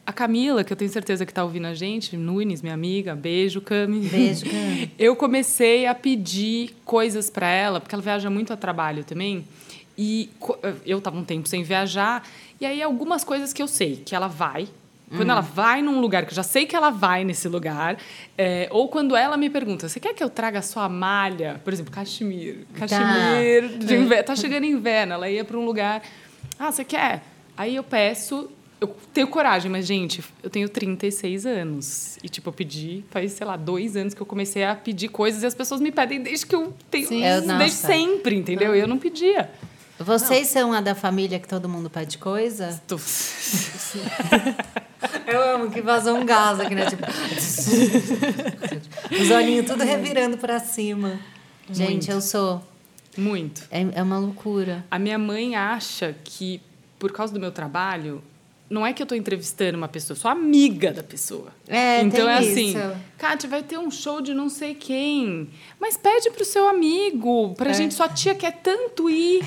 [0.09, 3.61] a Camila, que eu tenho certeza que está ouvindo a gente, Nunes, minha amiga, beijo,
[3.61, 4.09] Cami.
[4.09, 4.90] Beijo, Cami.
[4.99, 9.44] Eu comecei a pedir coisas para ela, porque ela viaja muito a trabalho também.
[9.98, 10.30] E
[10.87, 12.22] eu estava um tempo sem viajar,
[12.61, 14.68] e aí algumas coisas que eu sei que ela vai.
[15.11, 15.32] Quando hum.
[15.32, 17.96] ela vai num lugar, que eu já sei que ela vai nesse lugar,
[18.37, 21.61] é, ou quando ela me pergunta, você quer que eu traga a sua malha?
[21.64, 22.66] Por exemplo, cachemir.
[22.74, 23.87] Cachemir, tá.
[23.87, 24.24] de inverno.
[24.24, 26.02] Tá chegando inverno, ela ia para um lugar.
[26.58, 27.24] Ah, você quer?
[27.56, 32.18] Aí eu peço, eu tenho coragem, mas, gente, eu tenho 36 anos.
[32.22, 35.42] E, tipo, eu pedi, faz, sei lá, dois anos que eu comecei a pedir coisas
[35.42, 37.08] e as pessoas me pedem desde que eu tenho.
[37.08, 37.22] Sim,
[37.58, 38.76] desde sempre, entendeu?
[38.76, 39.50] E eu não pedia.
[39.98, 40.62] Vocês não.
[40.62, 42.80] são a da família que todo mundo pede coisa?
[42.87, 42.98] Tô...
[45.26, 46.87] Eu amo que vazou um gás aqui, né?
[46.87, 47.04] Tipo...
[49.20, 51.20] Os olhinhos tudo revirando para cima.
[51.70, 52.11] Gente, Muito.
[52.11, 52.62] eu sou.
[53.16, 53.66] Muito.
[53.70, 54.84] É, é uma loucura.
[54.90, 56.61] A minha mãe acha que,
[56.98, 58.22] por causa do meu trabalho,
[58.70, 61.48] não é que eu estou entrevistando uma pessoa, eu sou amiga da pessoa.
[61.66, 62.96] É, então é assim, isso.
[63.16, 65.48] Kátia, vai ter um show de não sei quem.
[65.81, 69.42] Mas pede pro seu amigo, pra gente, sua tia quer tanto ir.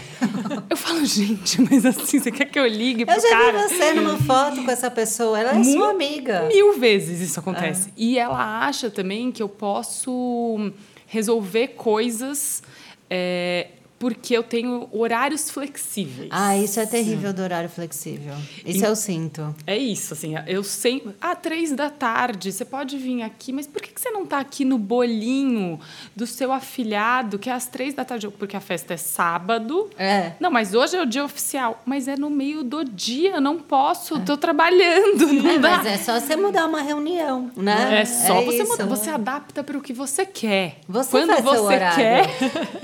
[0.69, 3.67] eu falo, gente, mas assim, você quer que eu ligue pro Eu já cara?
[3.67, 6.47] vi você numa foto com essa pessoa, ela é sua amiga.
[6.47, 7.89] Mil vezes isso acontece.
[7.89, 7.91] É.
[7.97, 10.71] E ela acha também que eu posso
[11.05, 12.63] resolver coisas
[13.09, 13.67] é,
[14.01, 16.27] porque eu tenho horários flexíveis.
[16.31, 18.33] Ah, isso é terrível do horário flexível.
[18.65, 19.55] Isso E- eu sinto.
[19.67, 21.13] É isso, assim, eu sempre.
[21.21, 24.39] Ah, três da tarde, você pode vir aqui, mas por que que você não está
[24.39, 25.79] aqui no bolinho
[26.15, 28.27] do seu afilhado, que é às três da tarde?
[28.29, 29.87] Porque a festa é sábado.
[29.99, 30.31] É.
[30.39, 31.79] Não, mas hoje é o dia oficial.
[31.85, 35.77] Mas é no meio do dia, eu não posso, tô trabalhando, não É, dá.
[35.77, 38.01] mas é só você mudar uma reunião, né?
[38.01, 38.71] É só você isso.
[38.71, 40.77] mudar, você adapta para o que você quer.
[40.87, 42.29] Você Quando você quer.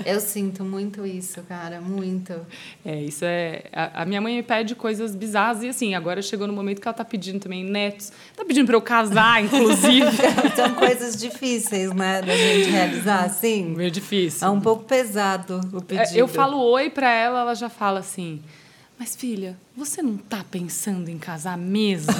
[0.06, 2.32] Eu sinto muito isso, cara, muito.
[2.84, 3.64] É, isso é.
[3.72, 6.86] A, a minha mãe me pede coisas bizarras e assim, agora chegou no momento que
[6.86, 8.12] ela tá pedindo também netos.
[8.36, 10.06] Tá pedindo para eu casar, inclusive.
[10.54, 13.64] São coisas difíceis, né, da gente realizar, assim.
[13.76, 14.46] Meio difícil.
[14.46, 16.16] É um pouco pesado o É, pedido.
[16.18, 18.40] Eu falo oi pra ela, ela já fala assim:
[18.98, 22.12] Mas filha, você não tá pensando em casar mesmo?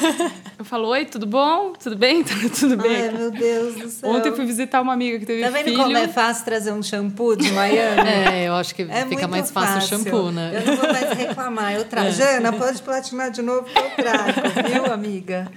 [0.58, 1.74] eu falo: Oi, tudo bom?
[1.74, 2.24] Tudo bem?
[2.58, 2.96] tudo bem?
[2.96, 4.08] Ai, meu Deus do céu.
[4.08, 5.76] Ontem eu fui visitar uma amiga que teve Tá vendo filho.
[5.76, 8.08] como é fácil trazer um shampoo de Miami?
[8.08, 10.52] É, eu acho que É fica mais fácil, o shampoo, né?
[10.54, 12.10] Eu não vou mais reclamar, eu trago.
[12.10, 14.32] Jana, pode platinar de novo que eu trago,
[14.66, 15.52] viu, amiga?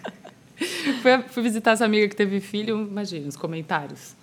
[1.02, 4.17] Fui, fui visitar essa amiga que teve filho, imagina, os comentários.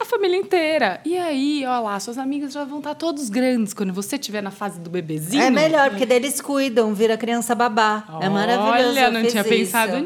[0.00, 1.00] A família inteira.
[1.04, 4.52] E aí, ó lá, suas amigas já vão estar todos grandes quando você estiver na
[4.52, 5.42] fase do bebezinho.
[5.42, 8.04] É melhor, porque daí eles cuidam, vira criança babá.
[8.20, 8.90] é maravilhoso.
[8.90, 9.48] Olha, eu não tinha isso.
[9.50, 9.98] pensado É,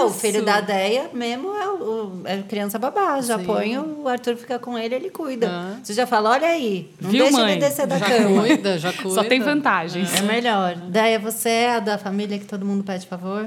[0.00, 0.20] o nisso.
[0.20, 3.20] filho da Deia mesmo é, o, o- é criança babá.
[3.20, 3.44] Já Sim.
[3.44, 5.48] põe, o Arthur fica com ele, ele cuida.
[5.50, 5.76] Ah.
[5.82, 7.50] Você já fala, olha aí, não Viu, deixa mãe?
[7.52, 8.40] ele descer da Já cama.
[8.42, 9.10] cuida, já cuida.
[9.14, 10.14] Só tem vantagens.
[10.16, 10.76] É melhor.
[10.76, 13.46] Deia, você é a da família que todo mundo pede favor?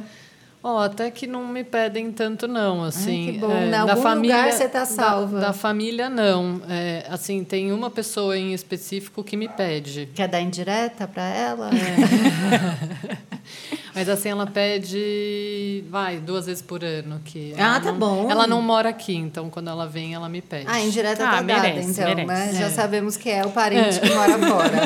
[0.65, 3.33] Ó, até que não me pedem tanto não, assim.
[3.33, 3.51] que bom.
[3.51, 5.39] É, Em da algum família, lugar você tá da- salva.
[5.41, 6.61] Da, família, não.
[6.69, 10.07] É, assim, tem uma pessoa em específico que me pede.
[10.15, 11.69] Quer dar indireta pra ela?
[11.69, 13.17] É.
[13.95, 17.21] Mas assim, ela pede, vai, duas vezes por ano.
[17.23, 18.31] Que Ah, ela tá não- bom.
[18.31, 20.65] Ela não mora aqui, então quando ela vem, ela me pede.
[20.67, 22.25] Ah, indireta Ah, tá dada, merece, então, merece.
[22.27, 22.53] né?
[22.59, 22.69] Já É.
[22.69, 24.77] sabemos que é o parente que mora fora.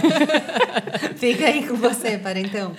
[1.18, 2.74] Fica aí com você, parentão.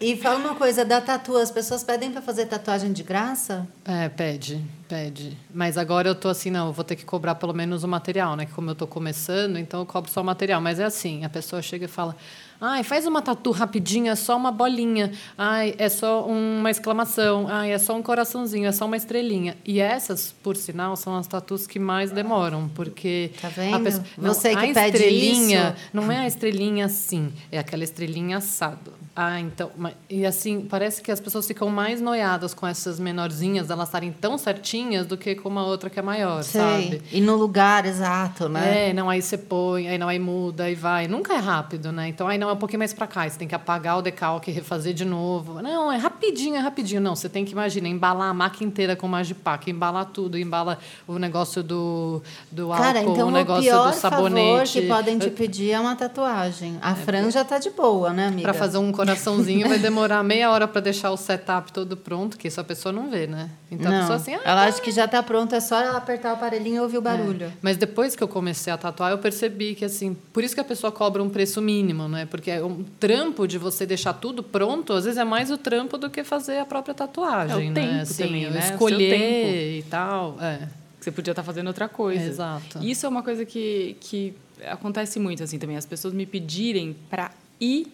[0.00, 3.66] E fala uma coisa, da tatu, as pessoas pedem pra fazer tatuagem de graça?
[3.84, 5.36] É, pede, pede.
[5.54, 8.36] Mas agora eu tô assim, não, eu vou ter que cobrar pelo menos o material,
[8.36, 8.44] né?
[8.44, 10.60] Que como eu tô começando, então eu cobro só o material.
[10.60, 12.14] Mas é assim, a pessoa chega e fala,
[12.60, 15.12] ai, faz uma tatu rapidinho, é só uma bolinha.
[15.36, 17.46] Ai, é só uma exclamação.
[17.48, 19.56] Ai, é só um coraçãozinho, é só uma estrelinha.
[19.64, 23.30] E essas, por sinal, são as tatus que mais demoram, porque...
[23.40, 23.76] Tá vendo?
[23.76, 25.90] A pessoa, não, Você que a estrelinha isso.
[25.92, 28.92] não é a estrelinha assim, é aquela estrelinha assado.
[29.16, 29.70] Ah, então.
[30.10, 34.36] E assim, parece que as pessoas ficam mais noiadas com essas menorzinhas, elas estarem tão
[34.36, 36.60] certinhas do que com uma outra que é maior, Sei.
[36.60, 37.02] sabe?
[37.12, 38.90] E no lugar exato, né?
[38.90, 41.06] É, não, aí você põe, aí não, aí muda, aí vai.
[41.06, 42.08] Nunca é rápido, né?
[42.08, 43.28] Então, aí não, é um pouquinho mais pra cá.
[43.28, 45.62] Você tem que apagar o decalque e refazer de novo.
[45.62, 47.00] Não, é rapidinho, é rapidinho.
[47.00, 51.18] Não, você tem que, imagina, embalar a máquina inteira com Magipac, embalar tudo, embala o
[51.18, 54.80] negócio do, do álcool, Cara, então o o negócio pior do favor sabonete.
[54.80, 56.78] que podem te pedir é uma tatuagem.
[56.82, 58.42] A franja tá de boa, né, amiga?
[58.42, 62.48] Para fazer um coraçãozinho vai demorar meia hora para deixar o setup todo pronto, que
[62.48, 63.50] isso a pessoa não vê, né?
[63.70, 65.96] Então a Não, pessoa assim, ah, ela acha que já tá pronto, é só ela
[65.98, 67.52] apertar o aparelhinho e ouvir o barulho.
[67.62, 70.64] Mas depois que eu comecei a tatuar, eu percebi que assim, por isso que a
[70.64, 72.26] pessoa cobra um preço mínimo, né?
[72.26, 75.96] Porque é um trampo de você deixar tudo pronto, às vezes é mais o trampo
[75.98, 77.80] do que fazer a própria tatuagem, É o né?
[77.88, 78.58] tempo Assim, também, né?
[78.58, 79.56] O seu Escolher tempo.
[79.56, 80.68] e tal, é.
[81.00, 82.24] Você podia estar fazendo outra coisa.
[82.24, 82.78] Exato.
[82.82, 84.32] Isso é uma coisa que, que
[84.66, 85.76] acontece muito assim também.
[85.76, 87.92] As pessoas me pedirem para ir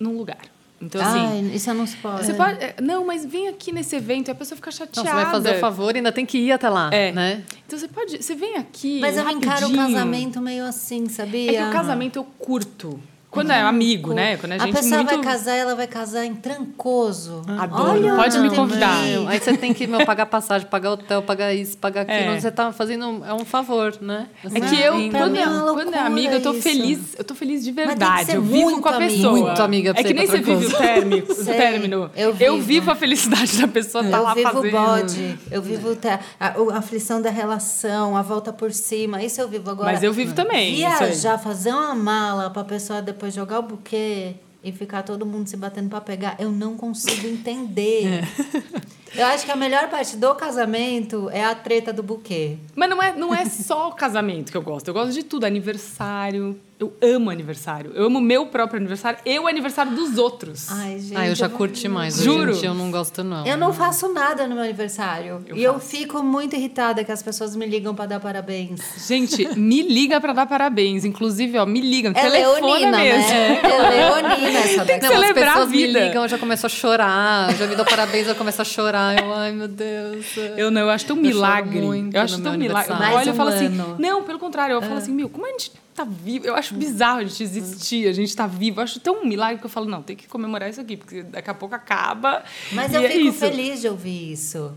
[0.00, 0.40] num lugar.
[0.82, 1.18] Então, assim.
[1.18, 2.24] Ai, isso não se pode.
[2.24, 2.58] Você pode.
[2.64, 5.08] é, Não, mas vem aqui nesse evento e a pessoa fica Não, chateada.
[5.10, 7.12] você vai fazer o favor e ainda tem que ir até lá, É.
[7.12, 7.44] né?
[7.66, 8.22] Então você pode.
[8.22, 8.98] Você vem aqui.
[8.98, 11.50] Mas eu encaro o casamento meio assim, sabia?
[11.52, 12.98] É que o casamento eu curto.
[13.30, 14.36] Quando é amigo, né?
[14.36, 15.14] Quando a gente pessoa muito.
[15.14, 17.42] vai casar, ela vai casar em Trancoso.
[17.58, 17.90] Adoro.
[17.92, 19.02] Olha, Pode me convidar.
[19.06, 22.32] Não, aí você tem que meu, pagar passagem, pagar hotel, pagar isso, pagar aquilo.
[22.34, 22.40] É.
[22.40, 24.26] Você tá fazendo é um favor, né?
[24.44, 26.62] É Não, que eu, pra quando, é, é quando é amiga, eu tô isso.
[26.62, 27.00] feliz.
[27.16, 28.32] Eu tô feliz de verdade.
[28.34, 29.12] Eu vivo muito com a amiga.
[29.12, 29.32] pessoa.
[29.38, 31.26] Muito amiga pra É que nem você vive o término.
[31.28, 32.10] o Sei, término.
[32.16, 32.62] eu Eu vivo.
[32.62, 34.72] vivo a felicidade da pessoa estar Eu lá vivo o fazendo.
[34.72, 35.96] bode, eu vivo
[36.40, 39.22] a, o- a aflição da relação, a volta por cima.
[39.22, 39.92] Isso eu vivo agora.
[39.92, 40.74] Mas eu vivo também.
[40.76, 45.56] Viajar, fazer uma mala pra pessoa depois jogar o buquê e ficar todo mundo se
[45.56, 48.22] batendo pra pegar, eu não consigo entender.
[49.14, 52.56] Eu acho que a melhor parte do casamento é a treta do buquê.
[52.76, 54.88] Mas não é, não é só o casamento que eu gosto.
[54.88, 55.44] Eu gosto de tudo.
[55.44, 56.56] Aniversário.
[56.78, 57.92] Eu amo aniversário.
[57.94, 60.70] Eu amo meu próprio aniversário e o aniversário dos outros.
[60.70, 61.14] Ai, gente.
[61.16, 62.16] Ah, eu já vou- curti mais.
[62.22, 62.54] Juro.
[62.54, 63.46] Gente, eu não gosto, não.
[63.46, 65.44] Eu não faço nada no meu aniversário.
[65.46, 65.88] Eu e eu faço.
[65.88, 68.80] fico muito irritada que as pessoas me ligam pra dar parabéns.
[69.06, 71.04] Gente, me liga pra dar parabéns.
[71.04, 72.12] Inclusive, ó, me liga.
[72.16, 73.28] É leonina, mesmo.
[73.28, 73.60] né?
[73.62, 75.00] É leonina essa daqui.
[75.00, 76.00] que Não, as celebrar a pessoas me vida.
[76.00, 77.54] ligam, eu já começo a chorar.
[77.56, 78.99] Já me dão parabéns, eu começo a chorar.
[79.20, 80.26] Eu, ai, meu Deus.
[80.56, 81.80] Eu não, eu acho tão choro milagre.
[81.80, 82.92] muito Eu acho tão milagre.
[82.92, 83.68] Eu olho e falo assim.
[83.98, 84.98] Não, pelo contrário, eu falo É.
[84.98, 86.46] assim, meu, como a gente tá vivo?
[86.46, 88.80] Eu acho bizarro a gente existir, a gente tá vivo.
[88.80, 91.22] Eu acho tão um milagre que eu falo, não, tem que comemorar isso aqui, porque
[91.22, 92.42] daqui a pouco acaba.
[92.72, 93.38] Mas e eu é fico isso.
[93.38, 94.72] feliz de ouvir isso.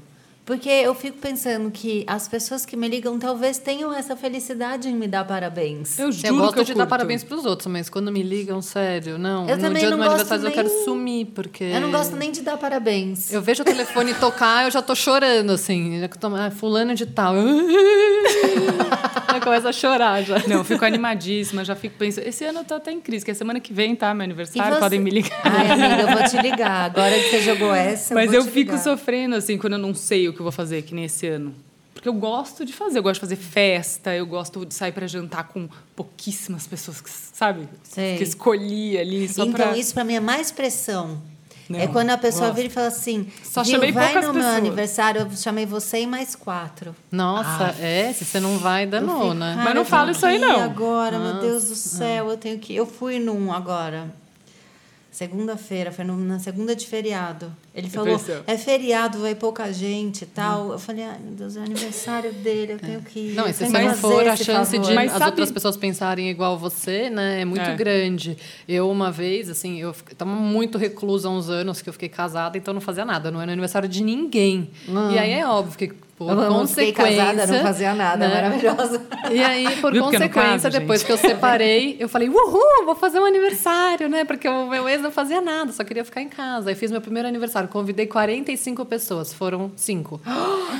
[0.45, 4.93] Porque eu fico pensando que as pessoas que me ligam talvez tenham essa felicidade em
[4.93, 5.97] me dar parabéns.
[5.97, 8.61] Eu juro Eu gosto que eu de dar parabéns pros outros, mas quando me ligam,
[8.61, 9.47] sério, não.
[9.47, 11.63] Eu no também dia não do meu aniversário eu quero nem- sumir, porque.
[11.63, 13.31] Eu não gosto nem de dar parabéns.
[13.31, 16.01] Eu vejo o telefone tocar, eu já tô chorando, assim.
[16.01, 17.35] Já que eu tô, ah, fulano de tal.
[19.33, 20.37] Eu começo a chorar já.
[20.47, 22.27] Não, eu fico animadíssima, já fico pensando.
[22.27, 24.13] Esse ano eu tô até em crise, que é semana que vem, tá?
[24.13, 25.41] Meu aniversário, você- podem me ligar.
[25.43, 26.85] Ai, amiga, eu vou te ligar.
[26.85, 28.83] Agora que você jogou essa, Mas vou eu te fico ligar.
[28.83, 31.53] sofrendo, assim, quando eu não sei o que eu vou fazer, que nem esse ano.
[31.93, 35.07] Porque eu gosto de fazer, eu gosto de fazer festa, eu gosto de sair para
[35.07, 37.69] jantar com pouquíssimas pessoas, que, sabe?
[37.83, 38.17] Sei.
[38.17, 39.77] Que escolhi ali só Então, pra...
[39.77, 41.21] isso pra mim é mais pressão.
[41.69, 42.55] Não, é quando a pessoa gosto.
[42.55, 46.01] vira e fala assim: Só "Viu, chamei vai no meu pessoas." aniversário, eu chamei você
[46.01, 46.93] e mais quatro.
[47.09, 48.11] Nossa, é?
[48.11, 49.53] Se você não vai, danou, né?
[49.53, 52.75] "Cara, Mas não fala isso aí, não." Agora, meu Deus do céu, eu tenho que.
[52.75, 54.13] Eu fui num agora.
[55.13, 57.55] Segunda-feira, foi no- na segunda de feriado.
[57.75, 60.71] Ele falou: é feriado, vai pouca gente e tal.
[60.71, 63.33] Eu falei: ai, meu Deus, é aniversário dele, eu tenho que ir.
[63.35, 65.77] Não, e se você não for, a chance favor." de Mas as sabe- outras pessoas
[65.77, 67.75] pensarem igual você, né, é muito É.
[67.75, 68.35] grande.
[68.67, 72.09] Eu, uma vez, assim, eu fiquei- tava muito reclusa há uns anos que eu fiquei
[72.09, 73.29] casada, então eu não fazia nada.
[73.29, 74.71] Não era aniversário de ninguém.
[75.13, 76.93] E aí é óbvio que, por Eu não consequência...
[77.03, 78.33] fiquei casada, não fazia nada, né?
[78.35, 79.01] maravilhosa.
[79.31, 81.07] E aí, por Viu consequência, caso, depois gente?
[81.07, 84.23] que eu separei, eu falei, uhul, vou fazer um aniversário, né?
[84.23, 86.69] Porque o meu ex não fazia nada, só queria ficar em casa.
[86.69, 90.21] Aí fiz meu primeiro aniversário, convidei 45 pessoas, foram cinco.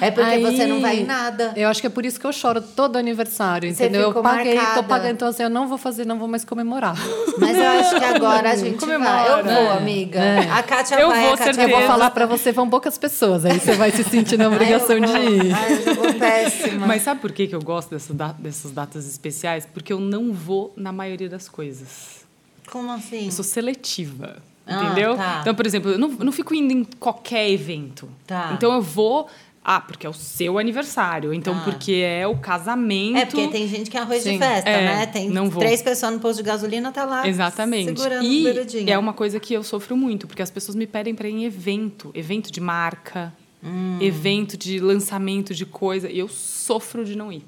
[0.02, 1.54] É porque Aí, você não vai em nada.
[1.56, 4.12] Eu acho que é por isso que eu choro todo aniversário, Você entendeu?
[4.12, 4.82] Eu paguei, marcada.
[4.82, 6.96] tô pagando, então assim, eu não vou fazer, não vou mais comemorar.
[7.38, 9.32] Mas eu acho que agora a gente vai.
[9.32, 10.20] Eu vou, amiga.
[10.20, 10.50] É.
[10.52, 11.70] A Kátia Eu vai, vou, a Kátia certeza.
[11.74, 15.00] Eu vou falar pra você, vão poucas pessoas, aí você vai se sentir na obrigação
[15.00, 15.33] de ir.
[15.54, 16.88] Ai, péssima.
[16.88, 19.66] Mas sabe por que que eu gosto dessa dessas datas especiais?
[19.72, 22.24] Porque eu não vou na maioria das coisas.
[22.72, 23.26] Como assim?
[23.26, 24.38] Eu sou seletiva.
[24.66, 25.16] Ah, entendeu?
[25.18, 25.40] tá.
[25.42, 28.08] Então, por exemplo, eu não, não fico indo em qualquer evento.
[28.26, 28.52] Tá.
[28.56, 29.28] Então eu vou.
[29.66, 31.34] Ah, porque é o seu aniversário.
[31.34, 31.62] Então, Tá.
[31.64, 33.18] porque é o casamento.
[33.18, 34.38] É, porque tem gente que é arroz de Sim.
[34.38, 35.06] festa, É, né?
[35.06, 37.86] Tem três pessoas no posto de gasolina, tá lá Exatamente.
[37.98, 38.90] segurando e bebedinho.
[38.90, 41.46] é uma coisa que eu sofro muito, porque as pessoas me pedem para ir em
[41.46, 43.98] evento, evento de marca, Hum.
[44.02, 47.46] evento de lançamento de coisa, e eu sofro de não ir.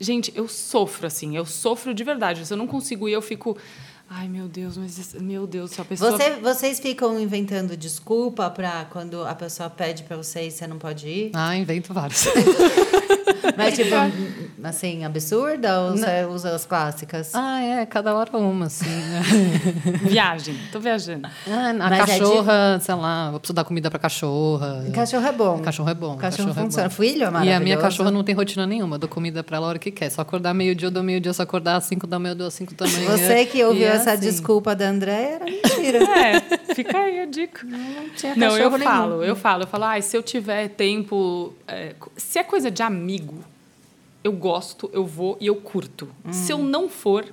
[0.00, 2.46] Gente, eu sofro assim, eu sofro de verdade.
[2.46, 3.56] Se eu não consigo ir, eu fico,
[4.08, 8.84] ai meu Deus, mas meu Deus, se a pessoa Você, vocês ficam inventando desculpa pra
[8.84, 11.30] quando a pessoa pede pra você e você não pode ir?
[11.34, 12.26] Ah, invento vários.
[13.56, 13.94] Mas, tipo,
[14.64, 17.34] assim, absurda ou você usa as clássicas?
[17.34, 19.22] ah, é, cada hora uma, assim, né?
[20.02, 21.28] viagem, tô viajando.
[21.46, 24.84] Ah, a Mas é de- cachorra, sei lá, vou precisar dar comida pra cachorra.
[24.92, 25.58] Cachorro é bom.
[25.60, 26.16] Cachorro é bom.
[26.16, 26.62] Cachorro, é bom.
[26.62, 26.90] funciona.
[26.90, 27.64] Filho é E a maravilhoso.
[27.64, 28.96] minha cachorra não tem rotina nenhuma.
[28.96, 30.10] Eu dou comida pra ela a hora que quer.
[30.10, 31.32] Só acordar meio-dia, eu dou meio-dia.
[31.32, 33.10] Só acordar às 5 da manhã, eu dou às 5 da manhã.
[33.16, 34.22] Você que ouviu é essa assim.
[34.22, 35.98] desculpa da André era mentira.
[36.18, 37.64] É, fica aí a dica.
[37.66, 38.90] Não tinha Não, eu cachorro nenhum.
[38.90, 41.52] falo, eu falo, eu falo, ah, se eu tiver tempo.
[41.66, 43.37] é, se é coisa de amigo,
[44.28, 46.08] eu gosto, eu vou e eu curto.
[46.30, 46.58] Se Hum.
[46.58, 47.24] eu não for,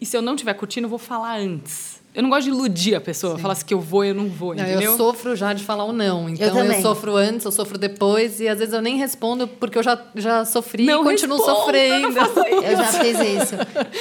[0.00, 1.96] e se eu não tiver curtindo, eu vou falar antes.
[2.14, 4.26] Eu não gosto de iludir a pessoa, falar assim que eu vou e eu não
[4.26, 4.92] vou, Não, entendeu?
[4.92, 6.30] eu sofro já de falar o não.
[6.30, 6.80] Então eu, também.
[6.80, 8.40] sofro antes, eu sofro depois.
[8.40, 11.58] E às vezes eu nem respondo porque eu já, já sofri Não e continuo responda,
[11.60, 12.10] sofrendo.
[12.10, 12.38] não isso.
[12.64, 13.54] Eu já fiz isso.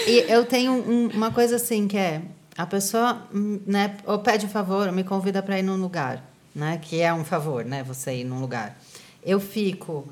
[0.08, 2.21] E eu tenho um- uma coisa assim que é
[2.58, 6.23] a pessoa, hum, né, ou pede um favor, ou me convida para ir num lugar,
[6.55, 8.77] né, que é um favor, né, você ir num lugar.
[9.25, 10.08] Eu fico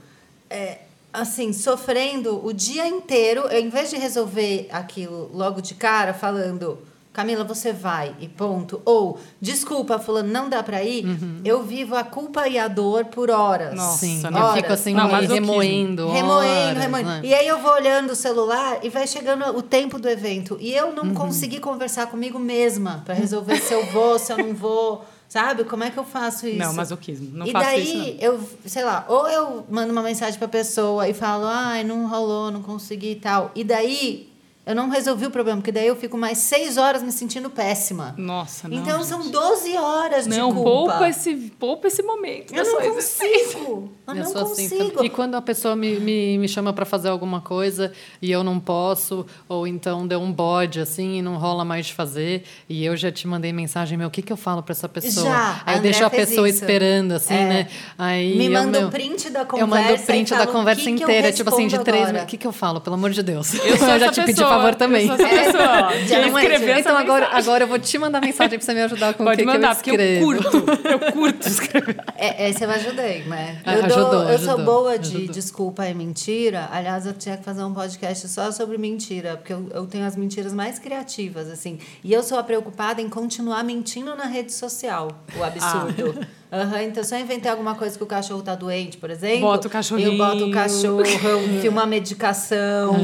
[0.49, 0.79] é,
[1.13, 6.79] assim sofrendo o dia inteiro, eu, em vez de resolver aquilo logo de cara, falando
[7.13, 8.81] Camila, você vai e ponto.
[8.83, 11.05] Ou, desculpa, fulano, não dá para ir.
[11.45, 13.75] Eu vivo a culpa e a dor por horas.
[13.75, 14.31] Nossa, Sim, não.
[14.31, 14.55] eu Horas.
[14.61, 15.35] fico assim, Não, masoquismo.
[15.35, 16.09] remoendo.
[16.09, 17.09] Remoendo, horas, remoendo.
[17.09, 17.21] né?
[17.23, 20.57] E aí eu vou olhando o celular e vai chegando o tempo do evento.
[20.59, 20.95] E eu Uhum.
[20.95, 25.05] não consegui conversar comigo mesma para resolver se eu vou, se eu não vou.
[25.27, 25.63] Sabe?
[25.63, 26.57] Como é que eu faço isso?
[26.57, 27.29] Não, masoquismo.
[27.35, 28.05] Não e faço daí, isso, não.
[28.19, 32.51] eu, sei lá, ou eu mando uma mensagem pra pessoa e falo, ai, não rolou,
[32.51, 33.51] não consegui e tal.
[33.55, 34.32] E daí
[34.65, 38.15] Eu não resolvi o problema, porque daí eu fico mais seis horas me sentindo péssima.
[38.17, 38.77] Nossa, não.
[38.77, 39.07] Então gente.
[39.07, 40.69] são 12 horas de Não, culpa.
[40.69, 42.53] poupa esse, poupa esse momento.
[42.55, 43.59] Eu não existência.
[43.59, 43.91] consigo.
[44.07, 44.33] Eu, Eu não assim
[44.69, 44.91] consigo.
[44.91, 45.05] também.
[45.05, 47.91] E quando a pessoa me, me, me chama para fazer alguma coisa
[48.21, 51.93] e eu não posso, ou então deu um bode assim e não rola mais de
[51.93, 54.87] fazer, e eu já te mandei mensagem, meu, o que, que eu falo para essa
[54.87, 55.25] pessoa?
[55.25, 56.59] Já, a Aí eu deixo a pessoa isso.
[56.59, 57.45] esperando, assim, É.
[57.47, 57.67] né?
[57.97, 60.85] Aí Me eu, manda o print da Eu mando conversa o print da conversa "O
[60.85, 62.23] que que eu inteira, tipo assim, de três agora?" minutos.
[62.23, 62.79] O que, que eu falo?
[62.79, 63.53] Pelo amor de Deus.
[63.55, 65.07] Eu sou já te pedi favor também.
[65.07, 65.97] Eu sou essa pessoa.
[66.07, 67.39] Já de não é, escrever essa Então agora, mensagem.
[67.43, 69.75] agora eu vou te mandar mensagem para você me ajudar com o Pode que, mandar,
[69.81, 70.51] que eu porque eu escrevo.
[70.61, 70.87] curto.
[70.87, 71.97] Eu curto escrever.
[72.15, 73.61] É, esse eu ajudei, né?
[73.65, 75.33] Ah, eu, dou- ajudou, eu sou ajudou, boa de ajudou.
[75.33, 76.69] desculpa e mentira.
[76.71, 80.15] Aliás, eu tinha que fazer um podcast só sobre mentira, porque eu, eu tenho as
[80.15, 81.79] mentiras mais criativas, assim.
[82.03, 86.25] E eu sou a preocupada em continuar mentindo na rede social, o absurdo.
[86.53, 89.41] Aham, então, se eu inventei alguma coisa que o cachorro tá doente, por exemplo.
[89.41, 90.11] Bota o cachorrinho.
[90.11, 92.95] Eu boto o cachorro, eu filmo a medicação.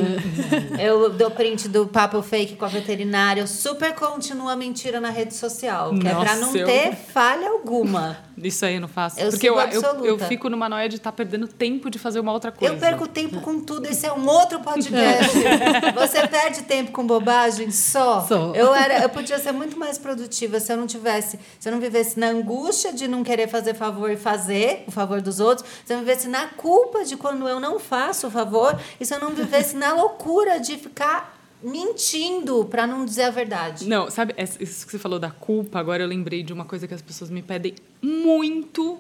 [0.79, 3.41] eu dou print do papo fake com a veterinária.
[3.41, 6.95] Eu super continuo a mentira na rede social, que é pra não Nossa, eu- ter
[6.95, 8.17] falha alguma.
[8.43, 9.19] Isso aí eu não faço.
[9.19, 12.31] Eu porque eu, eu, eu fico numa noia de estar perdendo tempo de fazer uma
[12.31, 12.73] outra coisa.
[12.73, 15.37] Eu perco tempo com tudo, esse é um outro podcast.
[15.95, 18.25] Você perde tempo com bobagem só.
[18.25, 18.53] Só.
[18.53, 21.79] Eu, era, eu podia ser muito mais produtiva se eu não tivesse, se eu não
[21.79, 25.93] vivesse na angústia de não querer fazer favor e fazer o favor dos outros, se
[25.93, 29.19] eu não vivesse na culpa de quando eu não faço o favor, e se eu
[29.19, 33.87] não vivesse na loucura de ficar mentindo para não dizer a verdade.
[33.87, 36.93] Não, sabe, isso que você falou da culpa, agora eu lembrei de uma coisa que
[36.93, 38.97] as pessoas me pedem muito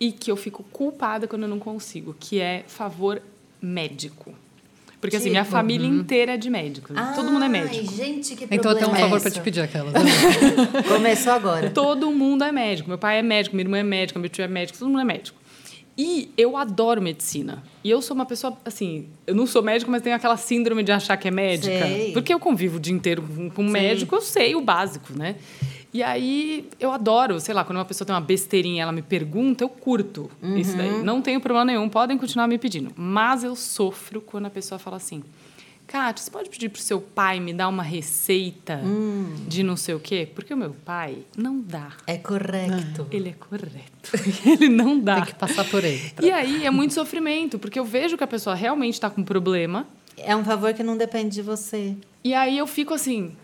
[0.00, 3.20] e que eu fico culpada quando eu não consigo, que é favor
[3.60, 4.32] médico.
[5.00, 5.52] Porque assim, minha Tipo?
[5.52, 6.92] família inteira é de médico.
[7.14, 7.94] Todo mundo é Ai, médico.
[7.94, 9.38] gente, que Então eu tenho um é favor para esse?
[9.38, 9.92] te pedir aquelas.
[10.88, 11.70] Começou agora.
[11.70, 12.88] Todo mundo é médico.
[12.88, 15.04] Meu pai é médico, minha irmã é médica, meu tio é médico, todo mundo é
[15.04, 15.37] médico.
[15.98, 17.60] E eu adoro medicina.
[17.82, 20.92] E eu sou uma pessoa, assim, eu não sou médico, mas tenho aquela síndrome de
[20.92, 21.86] achar que é médica.
[21.86, 22.12] Sei.
[22.12, 25.34] Porque eu convivo o dia inteiro com, com um médico, eu sei o básico, né?
[25.92, 29.64] E aí eu adoro, sei lá, quando uma pessoa tem uma besteirinha, ela me pergunta,
[29.64, 31.02] eu curto isso daí.
[31.02, 32.92] Não tenho problema nenhum, podem continuar me pedindo.
[32.94, 35.24] Mas eu sofro quando a pessoa fala assim.
[35.88, 38.78] Kátia, você pode pedir pro seu pai me dar uma receita
[39.48, 40.28] de não sei o quê?
[40.34, 41.92] Porque o meu pai não dá.
[42.06, 43.06] É correto.
[43.10, 44.10] Ele é correto.
[44.46, 45.16] Ele não dá.
[45.16, 46.12] Tem que passar por ele.
[46.22, 49.86] E aí é muito sofrimento, porque eu vejo que a pessoa realmente está com problema.
[50.18, 51.96] É um favor que não depende de você.
[52.22, 53.34] E aí eu fico assim,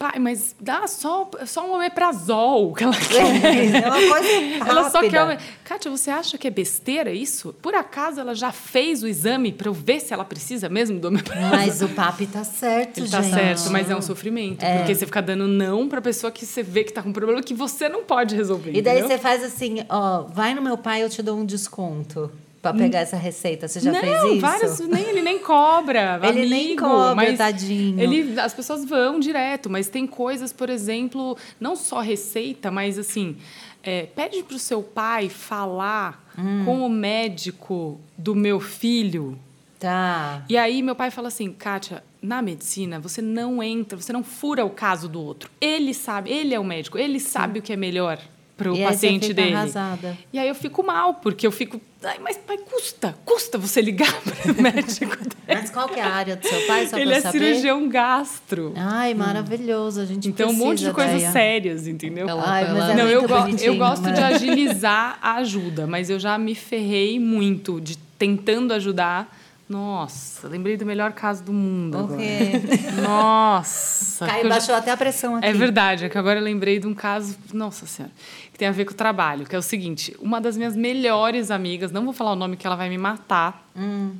[0.00, 3.82] pai, mas dá só, só um omeprazol que ela quer.
[3.82, 4.64] É uma coisa rápida.
[4.70, 5.38] Ela só quer.
[5.62, 7.52] Kátia, você acha que é besteira isso?
[7.60, 11.08] Por acaso ela já fez o exame para eu ver se ela precisa mesmo do
[11.08, 11.50] omeprazol?
[11.50, 13.10] Mas o papi tá certo, Ele gente.
[13.10, 14.64] tá certo, mas é um sofrimento.
[14.64, 17.52] Porque você fica dando não pra pessoa que você vê que tá com problema que
[17.52, 18.70] você não pode resolver.
[18.74, 19.16] E daí entendeu?
[19.16, 22.30] você faz assim, ó, vai no meu pai, eu te dou um desconto
[22.62, 23.66] pra pegar essa receita.
[23.66, 24.40] Você já não, fez isso?
[24.40, 26.20] várias, nem, ele nem cobra.
[26.24, 28.00] Ele nem amigo, cobra, mas tadinho.
[28.00, 33.36] Ele, as pessoas vão direto, mas tem coisas, por exemplo, não só receita, mas assim,
[33.82, 36.64] é, pede pro seu pai falar Hum.
[36.64, 39.38] com o médico do meu filho.
[39.78, 40.44] Tá.
[40.48, 44.64] E aí meu pai fala assim, Kátia, na medicina você não entra, você não fura
[44.64, 45.50] o caso do outro.
[45.60, 48.18] Ele sabe, ele é o médico, ele sabe o que é melhor
[48.62, 49.54] para o paciente dele.
[49.54, 50.16] arrasada.
[50.32, 54.12] E aí eu fico mal, porque eu fico, ai, mas pai, custa, custa você ligar
[54.20, 55.30] para o médico dele.
[55.48, 57.38] Mas qual que é a área do seu pai, só Ele é saber?
[57.38, 58.72] cirurgião gastro.
[58.76, 60.00] Ai, maravilhoso.
[60.02, 62.28] A gente Então, um monte de coisas sérias, entendeu?
[62.28, 65.86] Ela- Ai, mas ela- é Não, eu, go- eu gosto de mas- agilizar a ajuda,
[65.86, 69.36] mas eu já me ferrei muito de tentando ajudar.
[69.68, 72.20] Nossa, lembrei do melhor caso do mundo O agora.
[73.02, 74.26] Nossa.
[74.26, 75.46] Que eu já- baixou até a pressão aqui.
[75.46, 78.12] É verdade, é que agora eu lembrei de um caso, nossa senhora,
[78.60, 81.90] tem a ver com o trabalho, que é o seguinte: uma das minhas melhores amigas,
[81.90, 84.12] não vou falar o nome que ela vai me matar, Hum.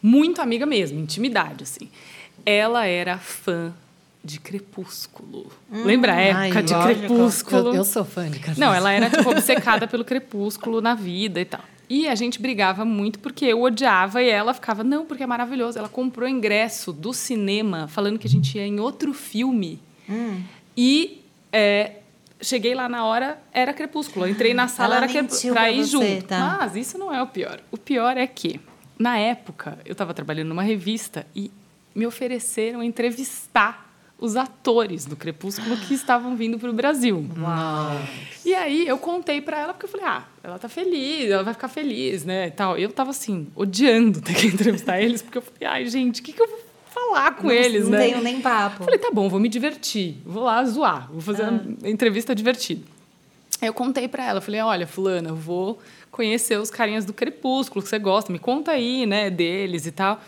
[0.00, 1.88] muito amiga mesmo, intimidade, assim.
[2.44, 3.74] Ela era fã
[4.22, 5.50] de Crepúsculo.
[5.70, 6.98] Lembra a época Ai, de lógico.
[7.00, 7.68] Crepúsculo?
[7.70, 8.66] Eu, eu sou fã de Crepúsculo.
[8.66, 11.60] Não, ela era tipo obcecada pelo crepúsculo na vida e tal.
[11.90, 15.76] E a gente brigava muito porque eu odiava e ela ficava, não, porque é maravilhoso.
[15.78, 19.80] Ela comprou ingresso do cinema falando que a gente ia em outro filme.
[20.76, 21.92] E é,
[22.40, 24.26] cheguei lá na hora, era crepúsculo.
[24.26, 25.52] Eu entrei na sala, Ela era crepúsculo.
[25.52, 26.24] Pra pra ir você, junto.
[26.24, 26.56] tá?
[26.60, 27.60] Mas isso não é o pior.
[27.70, 28.60] O pior é que,
[28.98, 31.50] na época, eu estava trabalhando numa revista e
[31.94, 33.84] me ofereceram entrevistar
[34.18, 37.28] os atores do Crepúsculo que estavam vindo para o Brasil.
[37.38, 38.00] Uau.
[38.46, 41.52] E aí eu contei pra ela, porque eu falei, ah, ela tá feliz, ela vai
[41.52, 42.46] ficar feliz, né?
[42.46, 42.78] E tal.
[42.78, 46.32] Eu tava assim, odiando ter que entrevistar eles, porque eu falei, ai, gente, o que,
[46.32, 46.58] que eu vou
[47.00, 47.98] falar com não, eles, não né?
[47.98, 48.84] tenho nem papo.
[48.84, 51.50] Falei, tá bom, vou me divertir, vou lá zoar, vou fazer Ah.
[51.50, 52.82] uma entrevista divertida.
[53.60, 55.78] Aí eu contei pra ela, falei, olha, fulana, eu vou
[56.10, 60.20] conhecer os carinhas do Crepúsculo que você gosta, me conta aí, né, deles e tal.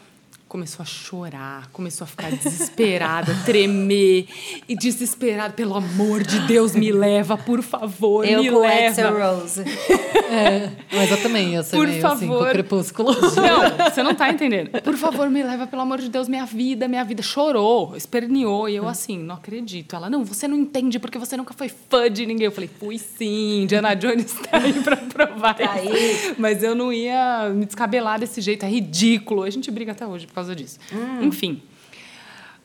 [0.49, 4.27] Começou a chorar, começou a ficar desesperada, tremer
[4.69, 9.11] e desesperada, pelo amor de Deus, me leva, por favor, eu me com leva.
[9.11, 9.61] Rose.
[9.61, 12.17] É, mas eu também, eu sou Por meio favor.
[12.17, 13.13] assim, com o crepúsculo.
[13.37, 14.71] Não, você não tá entendendo.
[14.83, 17.23] Por favor, me leva, pelo amor de Deus, minha vida, minha vida.
[17.23, 18.69] Chorou, esperneou.
[18.69, 19.95] E eu assim, não acredito.
[19.95, 22.47] Ela, não, você não entende porque você nunca foi fã de ninguém.
[22.47, 26.35] Eu falei, fui sim, Diana Jones tá aí pra provar Tá aí.
[26.39, 29.43] Mas eu não ia me descabelar desse jeito, é ridículo.
[29.43, 30.79] A gente briga até hoje por causa disso.
[31.21, 31.63] Enfim.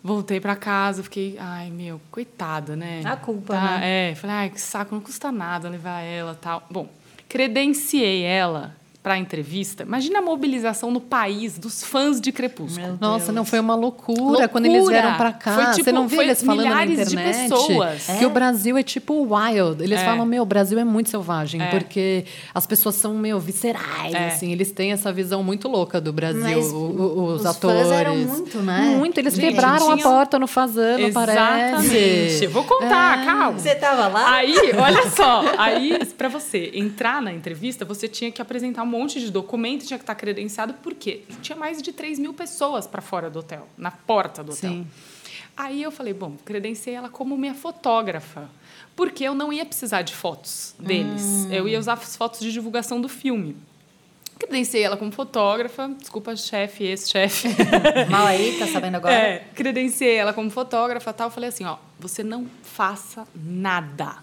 [0.04, 3.02] Voltei pra casa, fiquei, ai meu, coitada, né?
[3.06, 4.12] A culpa, Tá, né?
[4.12, 6.68] É, falei, ai que saco, não custa nada levar ela tal.
[6.70, 6.90] Bom,
[7.30, 9.84] credenciei ela pra entrevista.
[9.84, 12.88] Imagina a mobilização no país dos fãs de Crepúsculo.
[12.88, 13.36] Meu Nossa, Deus.
[13.36, 14.48] não foi uma loucura, Loucura!
[14.48, 15.54] quando eles vieram pra cá.
[15.56, 18.06] Foi, tipo, Você não viu foi eles falando na milhares de internet pessoas.
[18.06, 18.28] que É?
[18.28, 19.84] o Brasil é tipo wild.
[19.84, 20.06] Eles É.
[20.06, 21.66] falam, meu, o Brasil é muito selvagem, É.
[21.68, 22.24] porque
[22.54, 24.28] as pessoas são, meu, viscerais, É.
[24.30, 24.54] assim.
[24.54, 27.82] Eles têm essa visão muito louca do Brasil, Mas o- o- os, os atores.
[27.82, 28.96] fãs eram muito, né?
[28.98, 31.90] Muito, eles Gente, quebraram a tinham- porta no Fazano, Exatamente.
[31.90, 32.48] parece.
[32.48, 33.26] Vou contar, É.
[33.26, 33.52] calma.
[33.60, 34.34] Você tava lá?
[34.36, 39.20] Aí, olha só, aí para você entrar na entrevista, você tinha que apresentar um monte
[39.20, 41.24] de documento, tinha que estar credenciado, por quê?
[41.42, 44.72] Tinha mais de 3 mil pessoas para fora do hotel, na porta do hotel.
[44.72, 44.88] Sim.
[45.58, 48.50] Aí eu falei, bom, credenciei ela como minha fotógrafa,
[48.96, 51.48] porque eu não ia precisar de fotos deles.
[51.52, 53.56] Eu ia usar as fotos de divulgação do filme.
[54.38, 57.50] Credenciei ela como fotógrafa, desculpa, chefe, ex-chefe.
[58.10, 59.14] Mal aí, tá sabendo agora?
[59.14, 61.30] É, credenciei ela como fotógrafa tal.
[61.30, 64.18] Falei assim, ó, você não faça nada.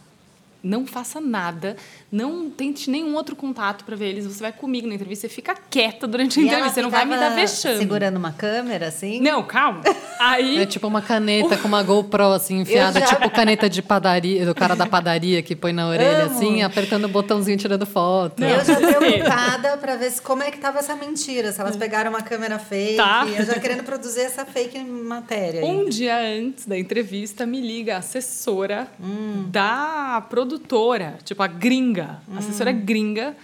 [0.62, 1.76] Não faça nada.
[2.12, 4.26] Não tente nenhum outro contato para ver eles.
[4.26, 5.26] Você vai comigo na entrevista.
[5.28, 6.74] Você fica quieta durante a E entrevista.
[6.74, 7.78] Você não vai me dar vexame.
[7.78, 9.20] Segurando uma câmera, assim?
[9.20, 9.82] Não, calma.
[10.20, 10.58] Aí...
[10.58, 14.54] É tipo uma caneta com uma GoPro, assim, enfiada, já- tipo caneta de padaria, do
[14.54, 16.36] cara da padaria que põe na orelha, Amo.
[16.36, 18.42] assim, apertando o botãozinho, tirando foto.
[18.42, 21.52] Eu já preocupada pra ver se, como é que tava essa mentira.
[21.52, 22.96] Se elas pegaram uma câmera fake.
[22.96, 23.26] Tá.
[23.26, 25.60] Eu já querendo produzir essa fake matéria.
[25.60, 25.66] aí.
[25.66, 29.46] Um dia antes da entrevista, me liga a assessora Hum.
[29.50, 33.36] da produtora, tipo a gringa, a assessora gringa.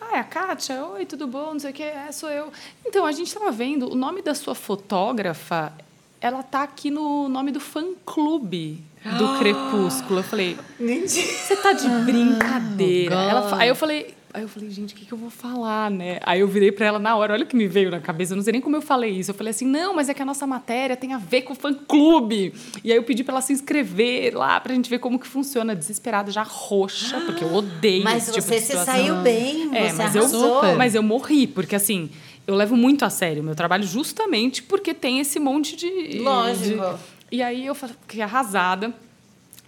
[0.00, 0.84] Ah, é a Kátia?
[0.84, 1.52] Oi, tudo bom?
[1.52, 2.50] Não sei o que, é, sou eu.
[2.84, 5.72] Então, a gente estava vendo, o nome da sua fotógrafa,
[6.20, 8.82] ela tá aqui no nome do fã-clube
[9.18, 10.20] do Crepúsculo.
[10.20, 13.14] Eu falei, você tá de brincadeira.
[13.14, 13.30] God.
[13.30, 16.18] Ela aí eu falei, aí eu falei, gente, o que, que eu vou falar, né?
[16.22, 18.36] Aí eu virei pra ela na hora, olha o que me veio na cabeça, eu
[18.36, 19.30] não sei nem como eu falei isso.
[19.30, 21.56] Eu falei assim, não, mas é que a nossa matéria tem a ver com o
[21.56, 22.52] fã-clube.
[22.84, 25.74] E aí eu pedi pra ela se inscrever lá pra gente ver como que funciona.
[25.74, 28.94] Desesperada, já roxa, porque eu odeio Mas esse tipo você de se situação.
[28.94, 30.76] saiu bem, É, você mas eu, arrasou.
[30.76, 32.10] Mas eu morri, porque assim,
[32.46, 36.18] eu levo muito a sério o meu trabalho justamente porque tem esse monte de.
[36.20, 36.80] Lógico.
[36.80, 36.98] de-
[37.36, 38.92] E aí eu fiquei arrasada,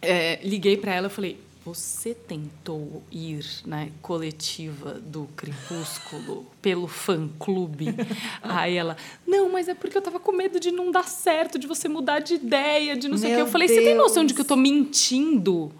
[0.00, 1.38] é, liguei para ela e falei.
[1.64, 7.94] Você tentou ir na coletiva do Crepúsculo pelo fã-clube?
[8.42, 8.96] Aí ela,
[9.26, 12.20] não, mas é porque eu tava com medo de não dar certo, de você mudar
[12.20, 13.42] de ideia, de não sei o quê.
[13.42, 15.70] Eu falei, você tem noção de que eu tô mentindo?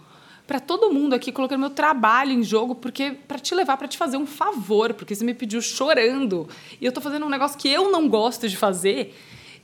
[0.47, 3.97] Pra todo mundo aqui, colocando meu trabalho em jogo, porque para te levar para te
[3.97, 6.47] fazer um favor, porque você me pediu chorando.
[6.79, 9.15] E eu tô fazendo um negócio que eu não gosto de fazer.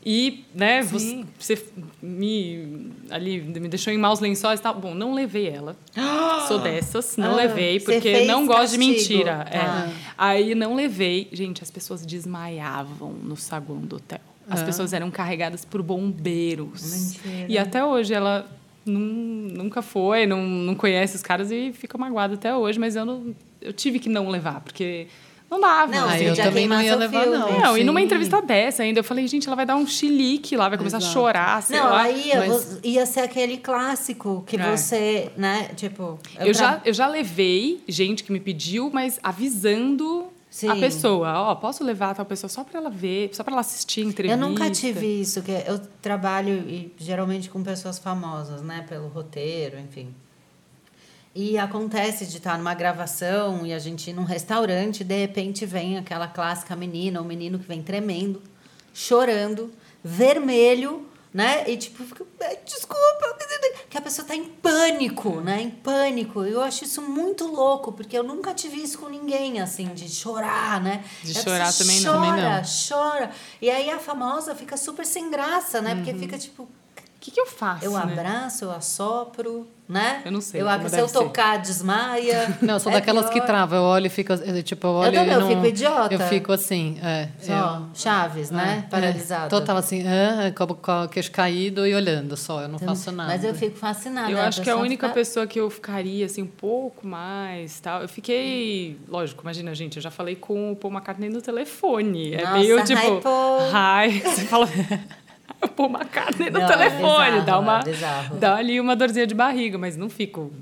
[0.08, 1.64] E, né, você, você
[2.00, 4.74] me ali me deixou em maus lençóis e tal.
[4.76, 5.76] Bom, não levei ela.
[6.46, 9.44] Sou dessas, não Ah, levei, porque não gosto de mentira.
[9.50, 9.58] É.
[9.58, 9.90] Tá.
[10.16, 11.28] Aí não levei.
[11.32, 14.20] Gente, as pessoas desmaiavam no saguão do hotel.
[14.48, 14.64] As Ah.
[14.64, 17.16] pessoas eram carregadas por bombeiros.
[17.24, 17.46] Mentira.
[17.48, 18.46] E até hoje ela
[18.84, 23.04] nun- nunca foi, não, não conhece os caras e fica magoada até hoje, mas eu,
[23.04, 25.08] não, eu tive que não levar, porque
[25.50, 25.92] não dava.
[25.92, 27.38] Não, Ah, eu já também não ia levar, filme.
[27.38, 27.60] não.
[27.60, 30.68] Não, e numa entrevista dessa ainda, eu falei, gente, ela vai dar um chilique lá,
[30.68, 31.10] vai começar Exato.
[31.10, 32.02] a chorar, sei Não, lá.
[32.02, 34.76] aí ia, mas- ia ser aquele clássico que É.
[34.76, 36.18] você, né, tipo...
[36.38, 40.68] Eu, já, tra- eu já levei gente que me pediu, mas avisando Sim.
[40.68, 41.32] a pessoa.
[41.40, 44.40] Ó, posso levar tal pessoa só pra ela ver, só pra ela assistir a entrevista.
[44.42, 49.78] Eu nunca tive isso, que eu trabalho e, geralmente com pessoas famosas, né, pelo roteiro,
[49.78, 50.08] enfim.
[51.38, 55.98] E acontece de estar numa gravação e a gente ir num restaurante, de repente vem
[55.98, 58.42] aquela clássica menina ou menino que vem tremendo,
[58.94, 59.70] chorando,
[60.02, 61.68] vermelho, né?
[61.70, 63.36] E tipo, fica, "Ai, desculpa,
[63.90, 65.60] que a pessoa tá em pânico, né?
[65.60, 66.42] Em pânico.
[66.42, 70.80] Eu acho isso muito louco, porque eu nunca tive isso com ninguém, assim, de chorar,
[70.80, 71.04] né?
[71.22, 72.12] De chorar também não.
[72.14, 72.62] chora, Também não.
[72.88, 73.30] chora.
[73.60, 75.94] E aí a famosa fica super sem graça, né?
[75.96, 76.68] Porque fica tipo, O
[77.20, 77.84] que, que eu faço?
[77.84, 77.98] eu né?
[78.02, 79.66] abraço, eu assopro.
[79.88, 80.22] Né?
[80.24, 81.12] Eu não sei Eu, se eu deve ser.
[81.12, 82.58] tocar, desmaia.
[82.60, 83.46] Não, eu sou É daquelas que pior.
[83.46, 83.78] travam.
[83.78, 86.14] Eu olho e fico, eu, tipo, eu olho também, e eu não, fico idiota.
[86.14, 87.28] Eu fico assim, é.
[87.38, 88.84] Só, Chaves, né?
[88.86, 89.48] É, Paralisada.
[89.48, 93.30] Total assim, ah, com, com o queixo caído e olhando só, eu não faço nada.
[93.32, 94.30] Mas eu fico fascinada.
[94.30, 97.78] Eu acho que a pessoa única fica- pessoa que eu ficaria assim um pouco mais,
[97.80, 98.02] tal.
[98.02, 102.34] Eu fiquei, lógico, imagina, gente, eu já falei com o Paul McCartney no telefone.
[102.34, 103.60] É Nossa, meio hi, tipo, Paul.
[103.70, 104.68] hi, você fala
[105.62, 109.26] o Paul McCartney no Não, é telefone, bizarro, dá uma é dá ali uma dorzinha
[109.26, 110.52] de barriga, mas não fico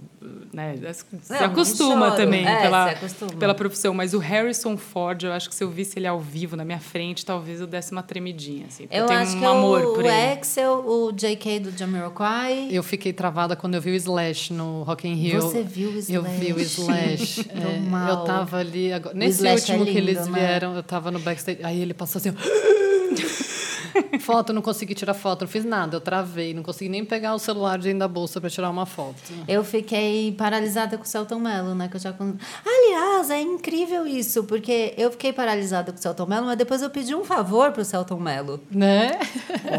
[0.52, 2.16] né, se Não, acostuma choro.
[2.16, 3.32] também É, pela, se acostuma.
[3.32, 6.56] pela profissão, mas o Harrison Ford, eu acho que se eu visse ele ao vivo
[6.56, 9.44] na minha frente, talvez eu desse uma tremidinha assim, porque Eu tenho acho um que
[9.44, 10.32] amor o, por o ele.
[10.32, 12.68] Axel, o JK do Jamiroquai.
[12.70, 15.42] Eu fiquei travada quando eu vi o Slash no Rock in Rio.
[15.42, 17.40] Você viu o Eu vi o Slash?
[17.40, 17.50] Slash.
[17.54, 18.08] É, mal.
[18.10, 18.92] eu tava ali.
[18.92, 20.38] agora- nesse Slash é último que lindo, eles né?
[20.38, 21.58] vieram, eu tava no backstage.
[21.64, 22.32] Aí ele passou assim.
[24.20, 25.96] foto, não consegui tirar foto, não fiz nada.
[25.96, 29.14] Eu travei, não consegui nem pegar o celular dentro da bolsa para tirar uma foto.
[29.48, 31.88] Eu fiquei paralisada com o Celton Mello, né?
[31.88, 32.12] Que eu já...
[32.12, 32.34] con-
[32.66, 36.90] Aliás, é incrível isso, porque eu fiquei paralisada com o Celton Mello, mas depois eu
[36.90, 38.60] pedi um favor pro Celton Mello.
[38.70, 39.18] Né?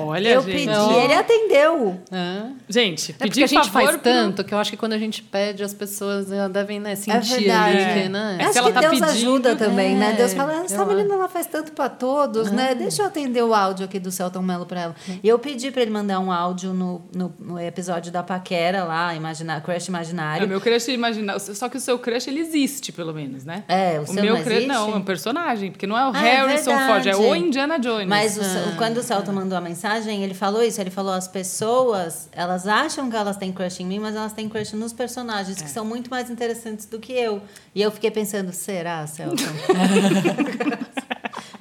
[0.02, 0.52] Olha, eu gente.
[0.54, 1.02] pedi, Não.
[1.04, 2.00] ele atendeu.
[2.12, 2.46] É.
[2.70, 4.98] Gente, É porque a gente favor faz pro- tanto que eu acho que quando a
[4.98, 7.78] gente pede, as pessoas já devem né, É sentir verdade.
[7.78, 8.38] ali que, né?
[8.40, 10.12] É, Acho se ela que tá Deus pedindo, ajuda também, né?
[10.12, 12.76] é, Deus fala, essa eu menina ela faz tanto pra todos, né?
[12.76, 14.96] Deixa eu atender o áudio aqui do Celton Mello pra ela.
[15.24, 19.14] E eu pedi pra ele mandar um áudio no, no, no episódio da Paquera lá,
[19.16, 20.46] imaginar, Crush É, Imaginário.
[20.46, 21.40] o meu crush imaginar.
[21.40, 23.64] Só que o seu crush ele existe, pelo menos, né?
[23.68, 24.68] É, o o seu meu não crush existe?
[24.68, 27.78] não, é um personagem, porque não é o Ah, é Harrison Ford, é o Indiana
[27.80, 28.08] Jones.
[28.08, 30.80] Mas o Ce- quando o Celton mandou a mensagem, ele falou isso.
[30.80, 34.48] Ele falou: as pessoas, elas acham que elas têm crush em mim, mas elas têm
[34.48, 35.64] crush nos personagens, É.
[35.64, 37.42] que são muito mais interessantes do que eu.
[37.74, 39.44] E eu fiquei pensando: será, Celton?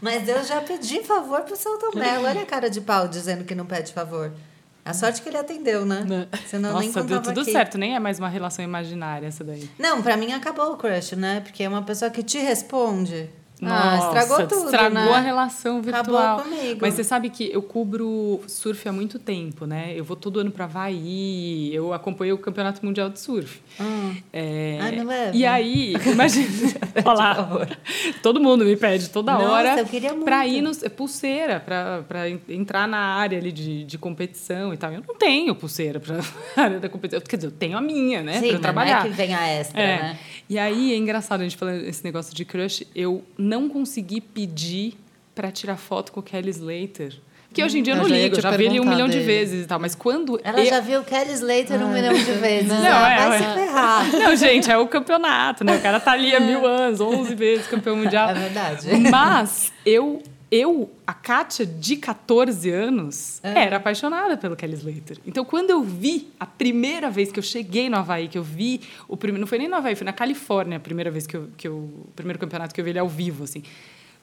[0.04, 2.26] mas eu já pedi favor pro Celton Mello.
[2.26, 4.30] Olha a cara de pau dizendo que não pede favor.
[4.84, 6.04] A sorte que ele atendeu, né?
[6.46, 7.52] Senão nem Nossa, deu contava tudo aqui.
[7.52, 9.66] certo, nem é mais uma relação imaginária essa daí.
[9.78, 11.40] Não, pra mim acabou o crush, né?
[11.40, 13.30] Porque é uma pessoa que te responde.
[13.62, 15.12] Ah, Nossa, estragou tudo, estragou né?
[15.12, 16.38] a relação virtual.
[16.38, 16.78] Acabou comigo.
[16.82, 19.92] Mas você sabe que eu cubro surf há muito tempo, né?
[19.96, 23.60] Eu vou todo ano para Havaí, eu acompanhei o Campeonato Mundial de Surf.
[23.80, 24.16] Hum.
[24.32, 25.36] É, Ai, me leva.
[25.36, 26.48] E aí, imagina,
[27.04, 27.66] olha lá,
[28.22, 30.24] todo mundo me pede toda Nossa, hora eu queria muito.
[30.24, 31.62] pra ir no, é pulseira,
[32.28, 34.92] en- entrar na área ali de, de competição e tal.
[34.92, 36.18] Eu não tenho pulseira pra
[36.60, 37.20] área da competição.
[37.20, 38.34] Quer dizer, eu tenho a minha, né?
[38.34, 39.00] Sim, pra eu trabalhar.
[39.00, 39.86] não é que vem a extra, É.
[40.02, 40.18] né?
[40.50, 42.86] E aí é engraçado a gente falando esse negócio de crush.
[42.94, 44.94] Eu não consegui pedir
[45.34, 47.14] pra tirar foto com o Kelly Slater.
[47.54, 49.06] Porque hoje em dia eu Eu não já ligo, eu já vi ele um milhão
[49.06, 49.26] de dele.
[49.26, 49.78] vezes e tal.
[49.78, 50.40] Mas quando.
[50.42, 50.66] Ela eu...
[50.66, 52.68] já viu Kelly Slater um milhão de vezes.
[52.68, 53.38] Não, ah, é, vai é.
[53.38, 54.12] se ferrar.
[54.12, 55.76] Não, gente, é o campeonato, né?
[55.76, 58.30] O cara tá ali há mil anos, 11 vezes campeão mundial.
[58.30, 58.88] É verdade.
[59.08, 60.20] Mas eu,
[60.54, 63.64] eu a Kátia, de 14 anos, É.
[63.64, 65.18] era apaixonada pelo Kelly Slater.
[65.26, 68.80] Então, quando eu vi, a primeira vez que eu cheguei no Havaí, que eu vi
[69.08, 69.40] o primeiro...
[69.40, 71.48] Não foi nem no Havaí, foi na Califórnia a primeira vez que eu...
[71.56, 73.62] Que eu o primeiro campeonato que eu vi ele ao vivo, assim.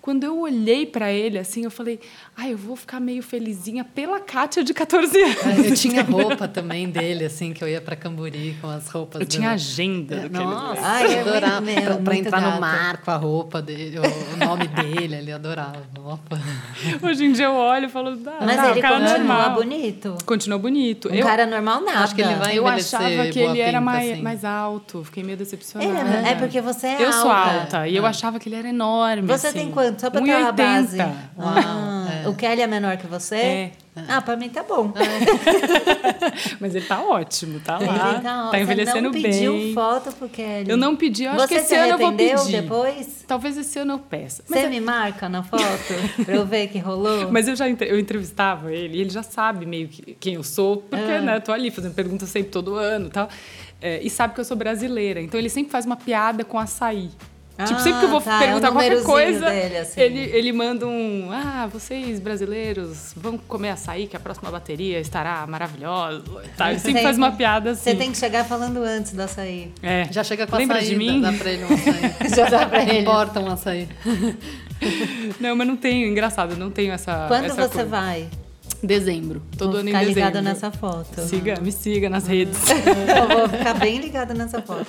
[0.02, 1.99] Quando eu olhei pra ele, assim, eu falei...
[2.36, 5.38] Ai, eu vou ficar meio felizinha pela Kátia de 14 anos.
[5.45, 9.22] É, Eu tinha roupa também dele, assim, que eu ia pra Camburi com as roupas.
[9.22, 10.82] Eu do- tinha agenda Kelly Nossa.
[10.84, 11.62] Ai, eu é adorava.
[11.62, 12.56] muito- pra, entrar gata.
[12.56, 15.84] no mar com a roupa dele, o, o nome dele, ele adorava.
[16.04, 16.39] Opa.
[17.04, 18.18] Hoje em dia eu olho e falo...
[18.26, 19.54] Ah, Mas não, ele continua normal.
[19.54, 20.18] bonito.
[20.26, 21.10] Continuou bonito.
[21.10, 21.99] Um eu, cara normal, nada.
[21.99, 24.22] Acho que ele vai eu achava que ele era pinta, mais, assim.
[24.24, 25.04] mais alto.
[25.04, 26.28] Fiquei meio decepcionada.
[26.28, 27.20] é, é porque você é eu alta.
[27.22, 27.88] sou alta.
[27.88, 29.28] E eu achava que ele era enorme.
[29.28, 29.60] Você assim.
[29.60, 29.91] tem quanto?
[29.98, 30.39] Só pra ter 1,80.
[30.42, 30.98] uma base.
[30.98, 32.28] Uau, Ah, é.
[32.28, 33.36] O Kelly é menor que você?
[33.36, 33.72] É.
[34.08, 34.94] Ah, pra mim tá bom.
[36.60, 38.20] Mas ele tá ótimo, tá Ele lá.
[38.22, 39.74] tá, Tá envelhecendo você não pediu bem.
[39.74, 40.70] foto pro Kelly.
[40.70, 42.62] Eu não pedi, eu acho Você que esse se ano eu vou pedir.
[42.62, 43.26] depois?
[43.28, 44.44] Talvez esse ano eu peça.
[44.48, 45.64] Mas, Você é- me marca na foto
[46.26, 47.30] pra eu ver que rolou?
[47.32, 50.78] mas eu já eu entrevistava ele, e ele já sabe meio que quem eu sou,
[50.78, 51.22] porque, Ah.
[51.22, 53.28] né, tô ali fazendo perguntas sempre todo ano e tal.
[53.82, 55.20] É, e sabe que eu sou brasileira.
[55.20, 57.10] Então ele sempre faz uma piada com açaí.
[57.66, 60.01] Tipo, sempre que eu vou Ah, tá, é perguntar qualquer númerozinho coisa, dele, assim.
[60.01, 61.30] ele, ele manda um.
[61.32, 66.24] Ah, vocês brasileiros vão comer açaí, que a próxima bateria estará maravilhosa.
[66.57, 67.91] Tá, ele sempre faz uma piada assim.
[67.91, 69.72] Você tem que chegar falando antes do açaí.
[69.82, 70.07] É.
[70.12, 71.22] Já chega com Lembra açaí, de mim?
[71.22, 72.30] dá pra ele um açaí.
[72.36, 72.99] Já dá pra ele.
[72.99, 73.88] Importa um açaí.
[75.39, 77.26] Não, mas não tenho, engraçado, não tenho essa.
[77.28, 77.86] Quando essa você coisa.
[77.86, 78.28] vai?
[78.84, 79.43] Dezembro.
[79.57, 80.20] Todo Vou ano em ficar dezembro.
[80.26, 81.22] ligada nessa foto.
[81.22, 82.57] Siga, me siga nas redes.
[82.68, 84.88] Eu vou ficar bem ligada nessa foto.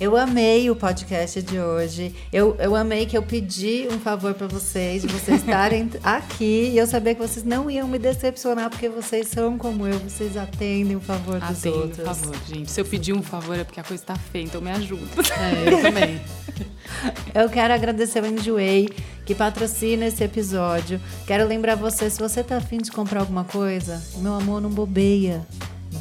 [0.00, 2.14] Eu amei o podcast de hoje.
[2.32, 6.70] Eu, eu amei que eu pedi um favor para vocês, de vocês estarem aqui.
[6.72, 10.36] E eu sabia que vocês não iam me decepcionar, porque vocês são como eu, vocês
[10.36, 11.96] atendem o favor dos Atendo, outros.
[11.98, 12.70] por favor, gente.
[12.70, 15.06] Se eu pedir um favor é porque a coisa tá feia, então me ajuda.
[15.38, 16.20] É, eu também.
[17.34, 18.88] Eu quero agradecer ao Enjoei,
[19.24, 21.00] que patrocina esse episódio.
[21.26, 25.46] Quero lembrar você, se você tá afim de comprar alguma coisa, meu amor, não bobeia.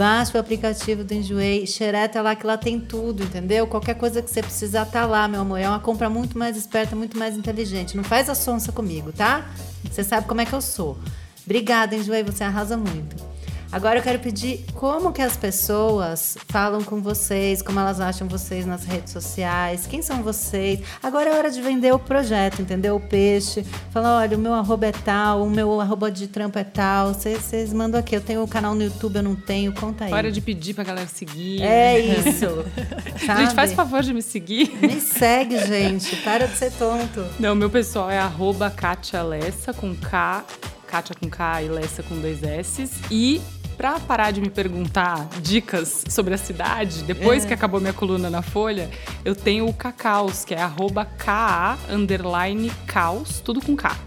[0.01, 3.67] Baixa o aplicativo do Enjoei, xereta lá que lá tem tudo, entendeu?
[3.67, 5.59] Qualquer coisa que você precisar tá lá, meu amor.
[5.59, 7.95] É uma compra muito mais esperta, muito mais inteligente.
[7.95, 9.47] Não faz a sonsa comigo, tá?
[9.83, 10.97] Você sabe como é que eu sou.
[11.45, 13.30] Obrigada, Enjoei, você arrasa muito.
[13.71, 18.65] Agora eu quero pedir como que as pessoas falam com vocês, como elas acham vocês
[18.65, 20.81] nas redes sociais, quem são vocês.
[21.01, 22.97] Agora é hora de vender o projeto, entendeu?
[22.97, 23.63] O peixe.
[23.91, 27.13] Fala, olha, o meu arroba é tal, o meu arroba de trampo é tal.
[27.13, 28.13] Vocês mandam aqui.
[28.13, 29.71] Eu tenho um canal no YouTube, eu não tenho.
[29.71, 30.13] Conta aí.
[30.13, 31.61] Hora de pedir pra galera seguir.
[31.61, 32.65] É isso.
[33.15, 34.77] gente, faz favor de me seguir.
[34.81, 36.17] Me segue, gente.
[36.17, 37.25] Para de ser tonto.
[37.39, 40.43] Não, meu pessoal é arroba Katia Lessa com K.
[40.87, 42.89] Kátia com K e Lessa com dois S.
[43.09, 43.41] E
[43.81, 47.47] para parar de me perguntar dicas sobre a cidade, depois é.
[47.47, 48.87] que acabou minha coluna na Folha,
[49.25, 53.97] eu tenho o Cacaus, que é arroba K-A underline caos, tudo com K.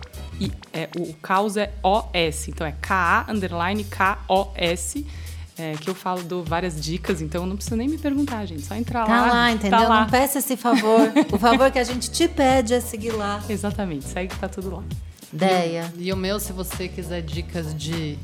[0.40, 5.04] E é, o caos é O-S, então é K-A underline K-O-S.
[5.58, 8.62] É, que eu falo, dou várias dicas, então não precisa nem me perguntar, gente.
[8.62, 9.26] Só entrar tá lá.
[9.26, 9.76] lá, entendeu?
[9.76, 10.00] Tá lá.
[10.02, 11.12] Não peça esse favor.
[11.32, 13.42] o favor que a gente te pede é seguir lá.
[13.48, 14.84] Exatamente, segue que tá tudo lá.
[15.32, 15.92] Ideia.
[15.96, 18.16] E, e o meu, se você quiser dicas de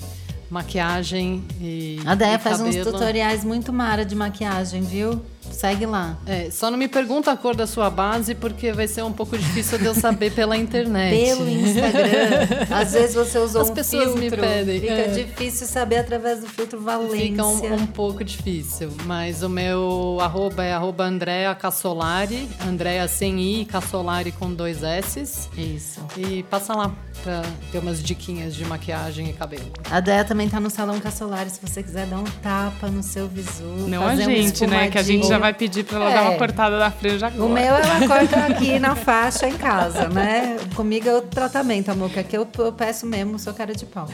[0.51, 2.01] maquiagem e.
[2.05, 2.79] A Deia faz cabelo.
[2.79, 5.23] uns tutoriais muito mara de maquiagem, viu?
[5.51, 6.17] Segue lá.
[6.27, 9.37] É, só não me pergunta a cor da sua base, porque vai ser um pouco
[9.37, 11.25] difícil de eu saber pela internet.
[11.25, 12.67] Pelo Instagram.
[12.71, 14.21] Às vezes você usou As um pessoas filtro.
[14.21, 14.81] me pedem.
[14.81, 15.09] Fica é.
[15.09, 17.19] difícil saber através do filtro Valência.
[17.19, 18.91] Fica um, um, pouco difícil.
[19.05, 22.49] Mas o meu arroba é arroba Andrea Cassolari.
[22.67, 25.49] Andrea sem I, Cassolari com dois S.
[25.57, 26.01] Isso.
[26.17, 29.71] E passa lá pra ter umas diquinhas de maquiagem e cabelo.
[29.91, 33.29] A Dea também tá no Salão Cassolari, se você quiser dar um tapa no seu
[33.29, 33.65] visu.
[33.89, 34.89] Não a gente, um né?
[34.89, 36.15] Que a gente já vai pedir pra ela é.
[36.15, 36.39] dar uma é.
[36.39, 37.45] cortada na franja agora.
[37.45, 40.59] O meu ela corta aqui na faixa em casa, né?
[40.75, 44.09] Comigo é outro tratamento, amor, que aqui eu, eu peço mesmo, sou cara de pau.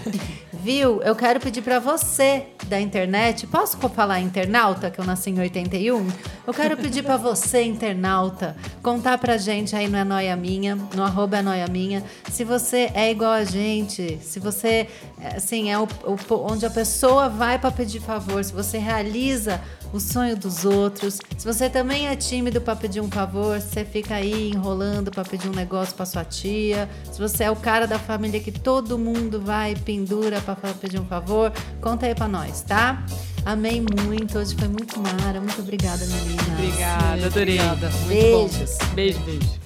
[0.53, 1.03] Viu?
[1.03, 6.09] Eu quero pedir pra você da internet, posso falar internauta, que eu nasci em 81?
[6.47, 11.03] Eu quero pedir pra você, internauta, contar pra gente aí no É Noia Minha, no
[11.03, 14.89] arroba É Noia Minha, se você é igual a gente, se você,
[15.37, 16.17] assim, é o, o
[16.51, 19.61] onde a pessoa vai para pedir favor, se você realiza
[19.93, 21.19] o sonho dos outros.
[21.37, 25.49] Se você também é tímido para pedir um favor, você fica aí enrolando para pedir
[25.49, 26.89] um negócio para sua tia.
[27.11, 31.01] Se você é o cara da família que todo mundo vai e pendura para pedir
[31.01, 33.05] um favor, conta aí para nós, tá?
[33.45, 35.41] Amei muito, hoje foi muito mara.
[35.41, 36.43] Muito obrigada, menina.
[36.59, 37.61] Obrigada, adorei.
[37.61, 37.91] Obrigada.
[38.09, 38.79] Beijos.
[38.95, 39.66] Beijo, beijo.